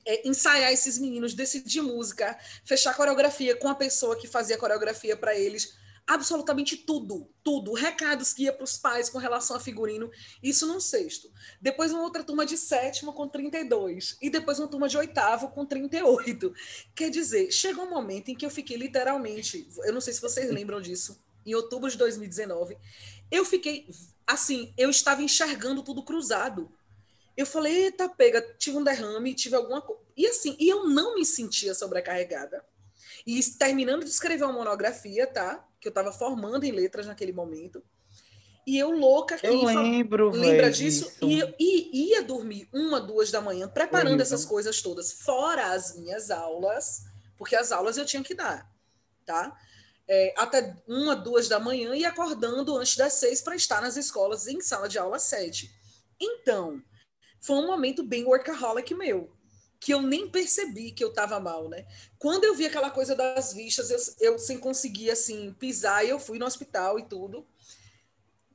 [0.07, 5.35] é, ensaiar esses meninos, decidir música, fechar coreografia com a pessoa que fazia coreografia para
[5.37, 5.77] eles,
[6.09, 10.11] absolutamente tudo, tudo, recados que ia para os pais com relação a figurino,
[10.43, 11.31] isso num sexto.
[11.61, 15.67] Depois uma outra turma de sétimo com 32 e depois uma turma de oitavo com
[15.67, 16.55] 38.
[16.95, 20.51] Quer dizer, chegou um momento em que eu fiquei literalmente, eu não sei se vocês
[20.51, 22.79] lembram disso, em outubro de 2019,
[23.31, 23.87] eu fiquei
[24.27, 26.73] assim, eu estava enxergando tudo cruzado.
[27.37, 30.03] Eu falei, eita, pega, tive um derrame, tive alguma coisa.
[30.17, 32.65] E assim, e eu não me sentia sobrecarregada.
[33.27, 35.68] E terminando de escrever uma monografia, tá?
[35.81, 37.83] Que eu estava formando em letras naquele momento.
[38.69, 39.47] E eu louca aqui.
[39.47, 41.11] Eu lembro, Lembra disso?
[41.23, 46.31] E, e, ia dormir uma, duas da manhã, preparando essas coisas todas, fora as minhas
[46.31, 47.05] aulas,
[47.39, 48.71] porque as aulas eu tinha que dar,
[49.25, 49.57] tá?
[50.07, 54.47] É, até uma, duas da manhã e acordando antes das seis para estar nas escolas
[54.47, 55.73] em sala de aula sete.
[56.21, 56.83] Então,
[57.41, 59.33] foi um momento bem workaholic meu,
[59.81, 61.87] que eu nem percebi que eu estava mal, né?
[62.19, 66.39] Quando eu vi aquela coisa das vistas, eu, eu sem conseguir, assim, pisar, eu fui
[66.39, 67.47] no hospital e tudo,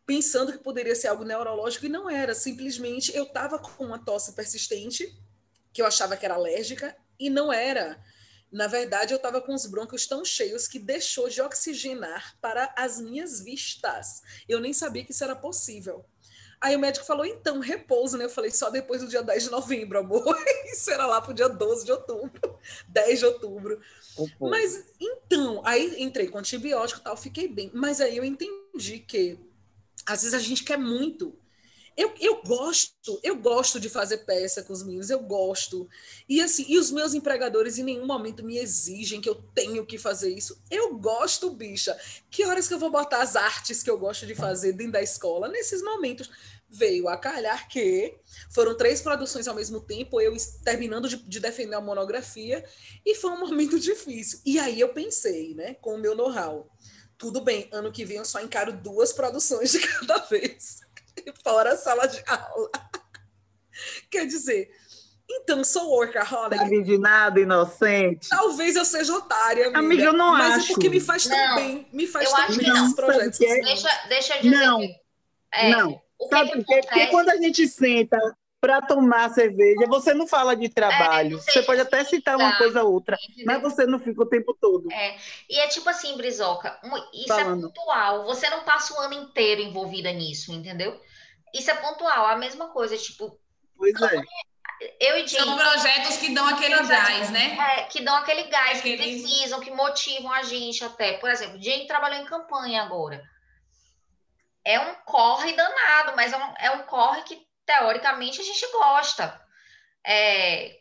[0.05, 2.36] pensando que poderia ser algo neurológico, e não era.
[2.36, 5.17] Simplesmente eu estava com uma tosse persistente,
[5.71, 8.03] que eu achava que era alérgica, e não era.
[8.51, 12.99] Na verdade, eu estava com os brônquios tão cheios que deixou de oxigenar para as
[12.99, 14.21] minhas vistas.
[14.47, 16.05] Eu nem sabia que isso era possível.
[16.64, 18.24] Aí o médico falou, então, repouso, né?
[18.24, 20.24] Eu falei, só depois do dia 10 de novembro, amor.
[20.72, 22.57] Isso era lá pro dia 12 de outubro,
[22.88, 23.82] 10 de outubro.
[24.39, 27.70] Mas, então, aí entrei com antibiótico e tal, fiquei bem.
[27.74, 29.38] Mas aí eu entendi que,
[30.05, 31.38] às vezes, a gente quer muito
[31.95, 35.88] eu, eu gosto, eu gosto de fazer peça com os meninos, eu gosto.
[36.28, 39.99] E assim, e os meus empregadores em nenhum momento me exigem que eu tenho que
[39.99, 40.59] fazer isso.
[40.72, 41.95] Eu gosto, bicha.
[42.32, 45.03] Que horas que eu vou botar as artes que eu gosto de fazer dentro da
[45.03, 45.47] escola?
[45.47, 46.32] Nesses momentos
[46.74, 48.17] veio a calhar que
[48.51, 52.65] foram três produções ao mesmo tempo, eu terminando de, de defender a monografia,
[53.05, 54.39] e foi um momento difícil.
[54.45, 56.69] E aí eu pensei, né, com o meu know-how,
[57.17, 60.82] tudo bem, ano que vem eu só encaro duas produções de cada vez.
[61.43, 62.69] fora a sala de aula.
[64.09, 64.69] Quer dizer,
[65.30, 66.57] então sou workaholic.
[66.57, 68.30] Sabe de nada, inocente.
[68.30, 69.80] Talvez eu seja otária, amiga.
[69.80, 70.57] Amiga, eu não mas acho.
[70.57, 71.88] Mas é porque me faz tão não, bem.
[71.93, 72.84] Me faz eu tão acho bem que não.
[72.84, 73.41] esses projetos.
[73.41, 73.61] É?
[73.61, 74.80] Deixa, deixa eu dizer Não.
[74.80, 74.95] que,
[75.51, 76.03] é, não.
[76.26, 76.82] O que Sabe que por quê?
[76.82, 78.17] Porque quando a gente senta
[78.61, 81.38] para tomar cerveja, você não fala de trabalho.
[81.38, 83.45] É, você pode até citar uma coisa ou outra, Entendeu?
[83.45, 84.89] mas você não fica o tempo todo.
[84.89, 85.17] É,
[85.49, 86.80] e é tipo assim, Brizoca,
[87.13, 87.67] isso Falando.
[87.67, 88.24] é pontual.
[88.26, 90.97] Você não passa o ano inteiro envolvida nisso, entendeu?
[91.53, 92.26] Isso é pontual.
[92.26, 93.38] A mesma coisa, tipo,
[93.78, 94.21] Pois é.
[94.99, 97.57] eu e Jane, São projetos que dão aquele gás, né?
[97.80, 101.13] é, que dão aquele gás, que Aquele- precisam, que motivam a gente até.
[101.17, 103.21] Por exemplo, Jane trabalhou em campanha agora.
[104.66, 109.39] É um corre danado, mas é um, é um corre que, teoricamente, a gente gosta.
[110.05, 110.80] É,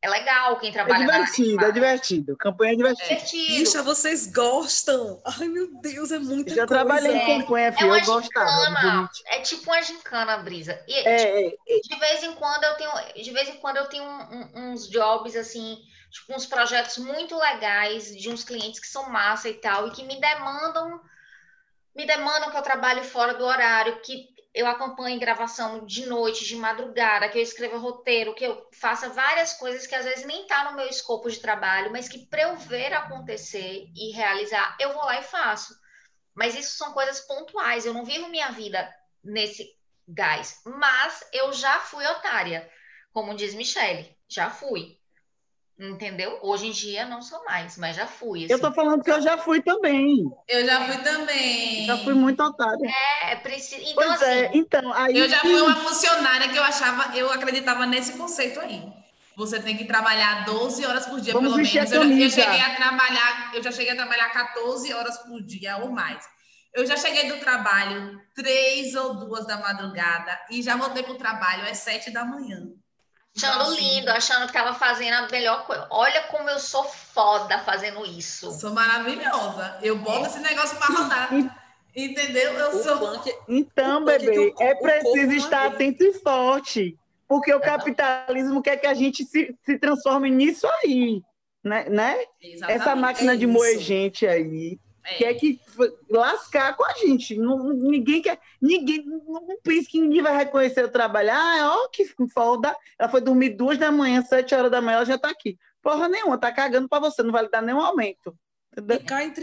[0.00, 2.36] é legal quem É trabalha de divertido, é divertido.
[2.36, 3.08] Campanha é divertida.
[3.08, 3.46] divertido.
[3.58, 5.20] Bicha, vocês gostam?
[5.24, 6.84] Ai, meu Deus, é muita Já coisa.
[6.84, 7.26] trabalhei em É.
[7.40, 7.88] campanha, É filho.
[7.88, 9.10] uma Eu gostava.
[9.26, 10.82] é tipo uma gincana, Brisa.
[10.86, 11.80] E É, é, é.
[11.82, 12.92] de vez em quando eu tenho,
[13.22, 15.78] de vez em quando eu tenho um- um- uns jobs assim,
[16.10, 20.04] tipo uns projetos muito legais de uns clientes que são massa e tal e que
[20.04, 21.00] me demandam,
[21.94, 26.56] me demandam que eu trabalhe fora do horário, que eu acompanhe gravação de noite, de
[26.56, 30.64] madrugada, que eu escreva roteiro, que eu faça várias coisas que às vezes nem tá
[30.64, 35.04] no meu escopo de trabalho, mas que para eu ver acontecer e realizar, eu vou
[35.04, 35.74] lá e faço.
[36.34, 39.68] Mas isso são coisas pontuais, eu não vivo minha vida nesse
[40.08, 40.60] gás.
[40.64, 42.68] Mas eu já fui otária,
[43.12, 44.97] como diz Michele, já fui.
[45.78, 46.38] Entendeu?
[46.42, 48.42] Hoje em dia não sou mais, mas já fui.
[48.42, 48.60] Eu assim.
[48.60, 50.24] tô falando que eu já fui também.
[50.48, 51.86] Eu já fui também.
[51.86, 52.90] Já fui muito otária.
[53.22, 53.82] É, preciso.
[53.82, 55.16] Então, Pois assim, é, então, aí.
[55.16, 58.82] Eu já fui uma funcionária que eu achava, eu acreditava nesse conceito aí.
[59.36, 61.92] Você tem que trabalhar 12 horas por dia, Vamos pelo menos.
[61.92, 65.40] a Eu, já- eu cheguei a trabalhar, eu já cheguei a trabalhar 14 horas por
[65.44, 66.24] dia ou mais.
[66.74, 71.70] Eu já cheguei do trabalho três ou duas da madrugada e já voltei pro trabalho
[71.70, 72.62] às sete da manhã.
[73.36, 75.86] Achando Então, assim, lindo, achando que tava fazendo a melhor coisa.
[75.90, 78.50] Olha como eu sou foda fazendo isso.
[78.52, 79.78] Sou maravilhosa.
[79.82, 81.28] Eu boto esse negócio para rodar.
[81.94, 82.52] Entendeu?
[82.52, 82.98] Eu O sou.
[82.98, 86.96] punk, Então, bebê, é preciso estar atento e forte.
[87.26, 91.22] Porque o capitalismo quer que a gente se, se transforme nisso aí.
[91.62, 91.84] Né?
[91.88, 92.24] né?
[92.68, 93.82] Essa máquina É de moer isso.
[93.82, 94.78] gente aí
[95.10, 95.14] É.
[95.14, 95.60] quer que
[96.08, 97.36] lascar com a gente.
[97.36, 98.38] Não, ninguém quer.
[98.60, 101.30] Ninguém não pensa que ninguém vai reconhecer o trabalho.
[101.32, 102.76] Ah, ó, que foda.
[102.98, 105.58] Ela foi dormir duas da manhã, sete horas da manhã, ela já está aqui.
[105.82, 108.36] Porra nenhuma, tá cagando para você, não vai lhe dar nenhum aumento.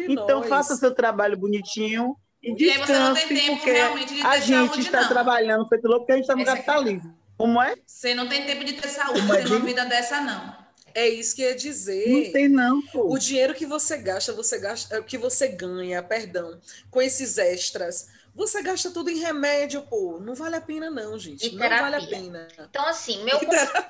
[0.07, 0.49] Então nós.
[0.49, 4.13] faça o seu trabalho bonitinho e E aí você não descanse, tem tempo porque realmente
[4.13, 5.09] de a gente está não.
[5.09, 7.17] trabalhando feito louco porque a gente está no Essa é capitalismo.
[7.37, 7.75] Como é?
[7.85, 10.64] Você não tem tempo de ter saúde, ter uma vida dessa, não.
[10.95, 12.07] É isso que ia dizer.
[12.07, 13.13] Não tem, não, pô.
[13.13, 18.63] O dinheiro que você gasta, você gasta, que você ganha, perdão, com esses extras, você
[18.63, 20.19] gasta tudo em remédio, pô.
[20.21, 21.47] Não vale a pena, não, gente.
[21.47, 22.07] E não vale a terapia.
[22.09, 22.47] pena.
[22.69, 23.87] Então, assim, meu, conselho-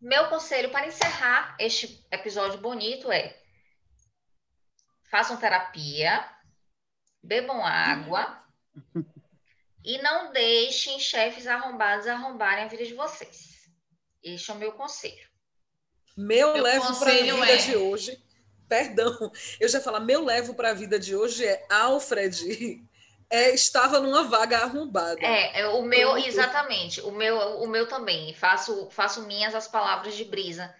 [0.00, 3.34] meu conselho para encerrar este episódio bonito é:
[5.10, 6.28] façam terapia,
[7.22, 8.42] bebam água
[9.84, 13.66] e não deixem chefes arrombados arrombarem a vida de vocês.
[14.22, 15.27] Este é o meu conselho.
[16.18, 18.20] Meu, Meu levo para a vida é- de hoje.
[18.68, 19.16] Perdão,
[19.60, 22.82] eu já falar, meu levo para a vida de hoje é Alfred
[23.30, 25.20] é, estava numa vaga arrombada.
[25.20, 26.26] É, é, o meu, Pronto.
[26.26, 28.34] exatamente, o meu, o meu também.
[28.34, 30.74] Faço, faço minhas as palavras de Brisa.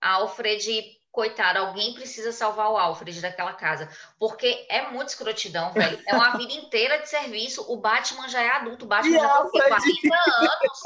[0.00, 3.88] Alfred, coitado, alguém precisa salvar o Alfred daquela casa,
[4.18, 6.02] porque é muito escrotidão, velho.
[6.06, 7.64] É uma vida inteira de serviço.
[7.72, 9.62] O Batman já é adulto, o Batman E já tem?
[9.62, 9.68] Alfred?
[9.68, 10.80] 40 anos.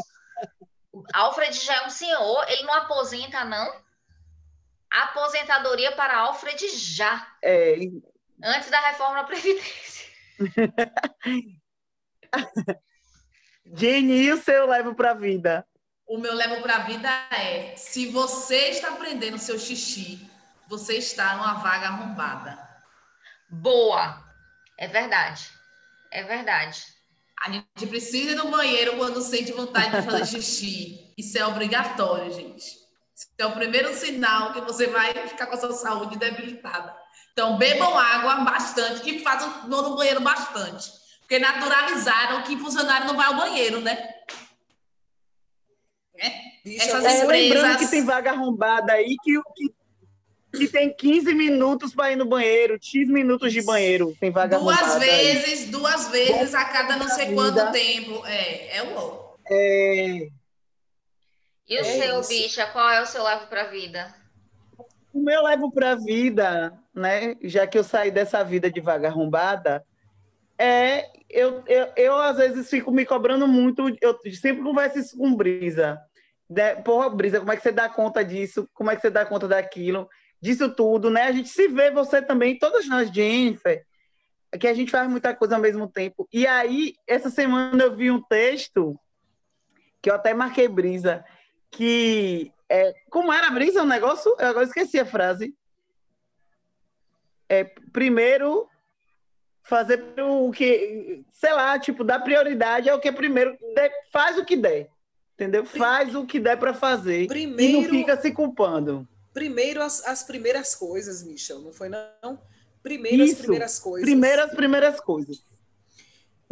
[1.12, 3.82] Alfred já é um senhor, ele não aposenta, não.
[5.02, 7.76] Aposentadoria para Alfred já, É,
[8.42, 10.08] antes da reforma da Previdência.
[13.74, 15.66] Jenny, e o seu levo pra vida?
[16.06, 20.30] O meu levo para a vida é: se você está aprendendo seu xixi,
[20.68, 22.56] você está numa vaga arrombada.
[23.50, 24.22] Boa.
[24.78, 25.50] É verdade.
[26.12, 26.84] É verdade.
[27.40, 31.12] A gente precisa ir no banheiro quando sente vontade de fazer xixi.
[31.18, 32.83] Isso é obrigatório, gente.
[33.38, 36.94] É o primeiro sinal que você vai ficar com a sua saúde debilitada.
[37.32, 40.90] Então, bebam água bastante e façam vão no banheiro bastante.
[41.20, 44.08] Porque naturalizaram que funcionário não vai ao banheiro, né?
[46.64, 49.74] Bicha, essas É, lembrando empresas- que tem vaga arrombada aí que, que,
[50.58, 54.16] que tem 15 minutos para ir no banheiro, X minutos de banheiro.
[54.20, 55.04] Tem vaga Duas arrombada.
[55.04, 55.34] aí.
[55.36, 57.34] vezes, duas vezes a cada não sei Vida.
[57.34, 58.24] quanto tempo.
[58.26, 59.38] É, é louco.
[59.50, 60.28] É,
[61.68, 62.28] E o É seu, isso.
[62.28, 64.14] bicha, qual é o seu levo para a vida?
[65.14, 67.36] o meu levo para vida, né?
[67.40, 69.84] Já que eu saí dessa vida de vaga arrombada,
[70.58, 73.96] é eu, eu, eu às vezes fico me cobrando muito.
[74.00, 76.00] Eu sempre converso isso com Brisa.
[76.50, 78.68] De, porra, Brisa, como é que você dá conta disso?
[78.74, 80.08] Como é que você dá conta daquilo?
[80.40, 81.22] Disso tudo, né?
[81.22, 83.84] A gente se vê, você também, todas nós, Jennifer,
[84.58, 86.28] que a gente faz muita coisa ao mesmo tempo.
[86.32, 88.98] E aí, essa semana eu vi um texto
[90.02, 91.24] que eu até marquei Brisa,
[91.76, 94.34] que é, como era a brisa o negócio?
[94.38, 95.54] Eu agora esqueci a frase.
[97.48, 98.68] É, primeiro,
[99.62, 103.56] fazer o que, sei lá, tipo, dar prioridade ao que é primeiro.
[103.74, 104.88] Der- faz o que der.
[105.34, 105.64] Entendeu?
[105.64, 107.22] Faz o que der para fazer.
[107.22, 109.06] E Primeiro, não fica se culpando.
[109.32, 112.38] primeiro as, as primeiras coisas, Michel, não foi não?
[112.82, 113.42] Primeiro as Isso.
[113.42, 114.08] primeiras coisas.
[114.08, 115.42] Primeiro as primeiras coisas.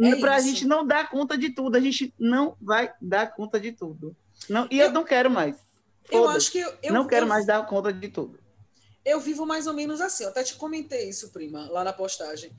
[0.01, 1.77] É para a gente não dar conta de tudo.
[1.77, 4.13] A gente não vai dar conta de tudo.
[4.49, 5.55] Não, e eu, Eu- não quero mais.
[6.11, 8.39] Eu acho que eu, eu não quero eu- mais dar conta de tudo.
[9.05, 10.23] eu vivo mais ou menos assim.
[10.23, 12.51] Eu até te comentei isso, prima, lá na postagem.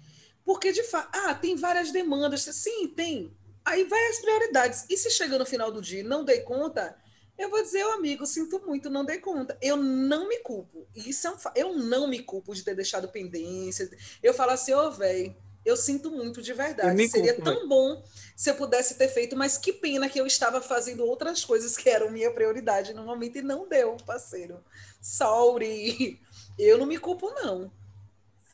[0.45, 2.43] Porque, de fato, ah, tem várias demandas.
[2.43, 3.35] Sim, tem.
[3.65, 4.85] Aí vai as prioridades.
[4.91, 6.95] E se chega no final do dia e não dei conta,
[7.39, 9.57] eu vou dizer, ô amigo, sinto muito, não dei conta.
[9.63, 10.87] Eu não me culpo.
[10.95, 11.51] Isso é um fa...
[11.57, 13.91] Eu não me culpo de ter deixado pendência.
[14.23, 15.35] Eu falo assim, ô, velho,
[15.65, 17.09] eu sinto muito de verdade.
[17.09, 18.03] Seria culpo, tão bom
[18.37, 21.89] se eu pudesse ter feito, mas que pena que eu estava fazendo outras coisas que
[21.89, 24.59] eram minha prioridade no momento e não deu, parceiro.
[25.01, 26.21] Sorry.
[26.59, 27.71] Eu não me culpo, não.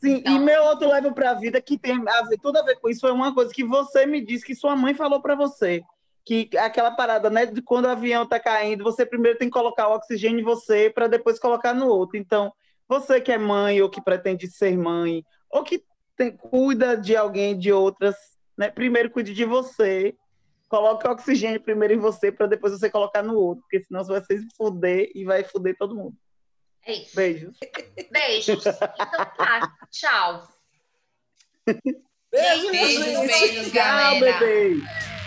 [0.01, 2.63] Sim, Então- e meu outro levo para a vida que tem a ver, tudo a
[2.63, 5.35] ver com isso foi uma coisa que você me disse que sua mãe falou para
[5.35, 5.83] você.
[6.25, 9.89] Que aquela parada, né, de quando o avião tá caindo, você primeiro tem que colocar
[9.89, 12.17] o oxigênio em você para depois colocar no outro.
[12.17, 12.51] Então,
[12.89, 15.85] você que é mãe ou que pretende ser mãe, ou que
[16.21, 18.15] tem- cuida de alguém, de outras,
[18.59, 20.15] né, primeiro cuide de você.
[20.69, 24.13] Coloque o oxigênio primeiro em você para depois você colocar no outro, porque senão você
[24.13, 26.15] vai se fuder e vai fuder todo mundo.
[26.87, 27.17] É isso.
[27.17, 27.57] Beijos.
[28.11, 28.67] Beijos.
[28.67, 30.49] Então tá, tchau.
[32.31, 33.27] Beijo, Beijos, gente.
[33.27, 34.39] beijos, Tchau, galera.
[34.39, 35.20] bebê.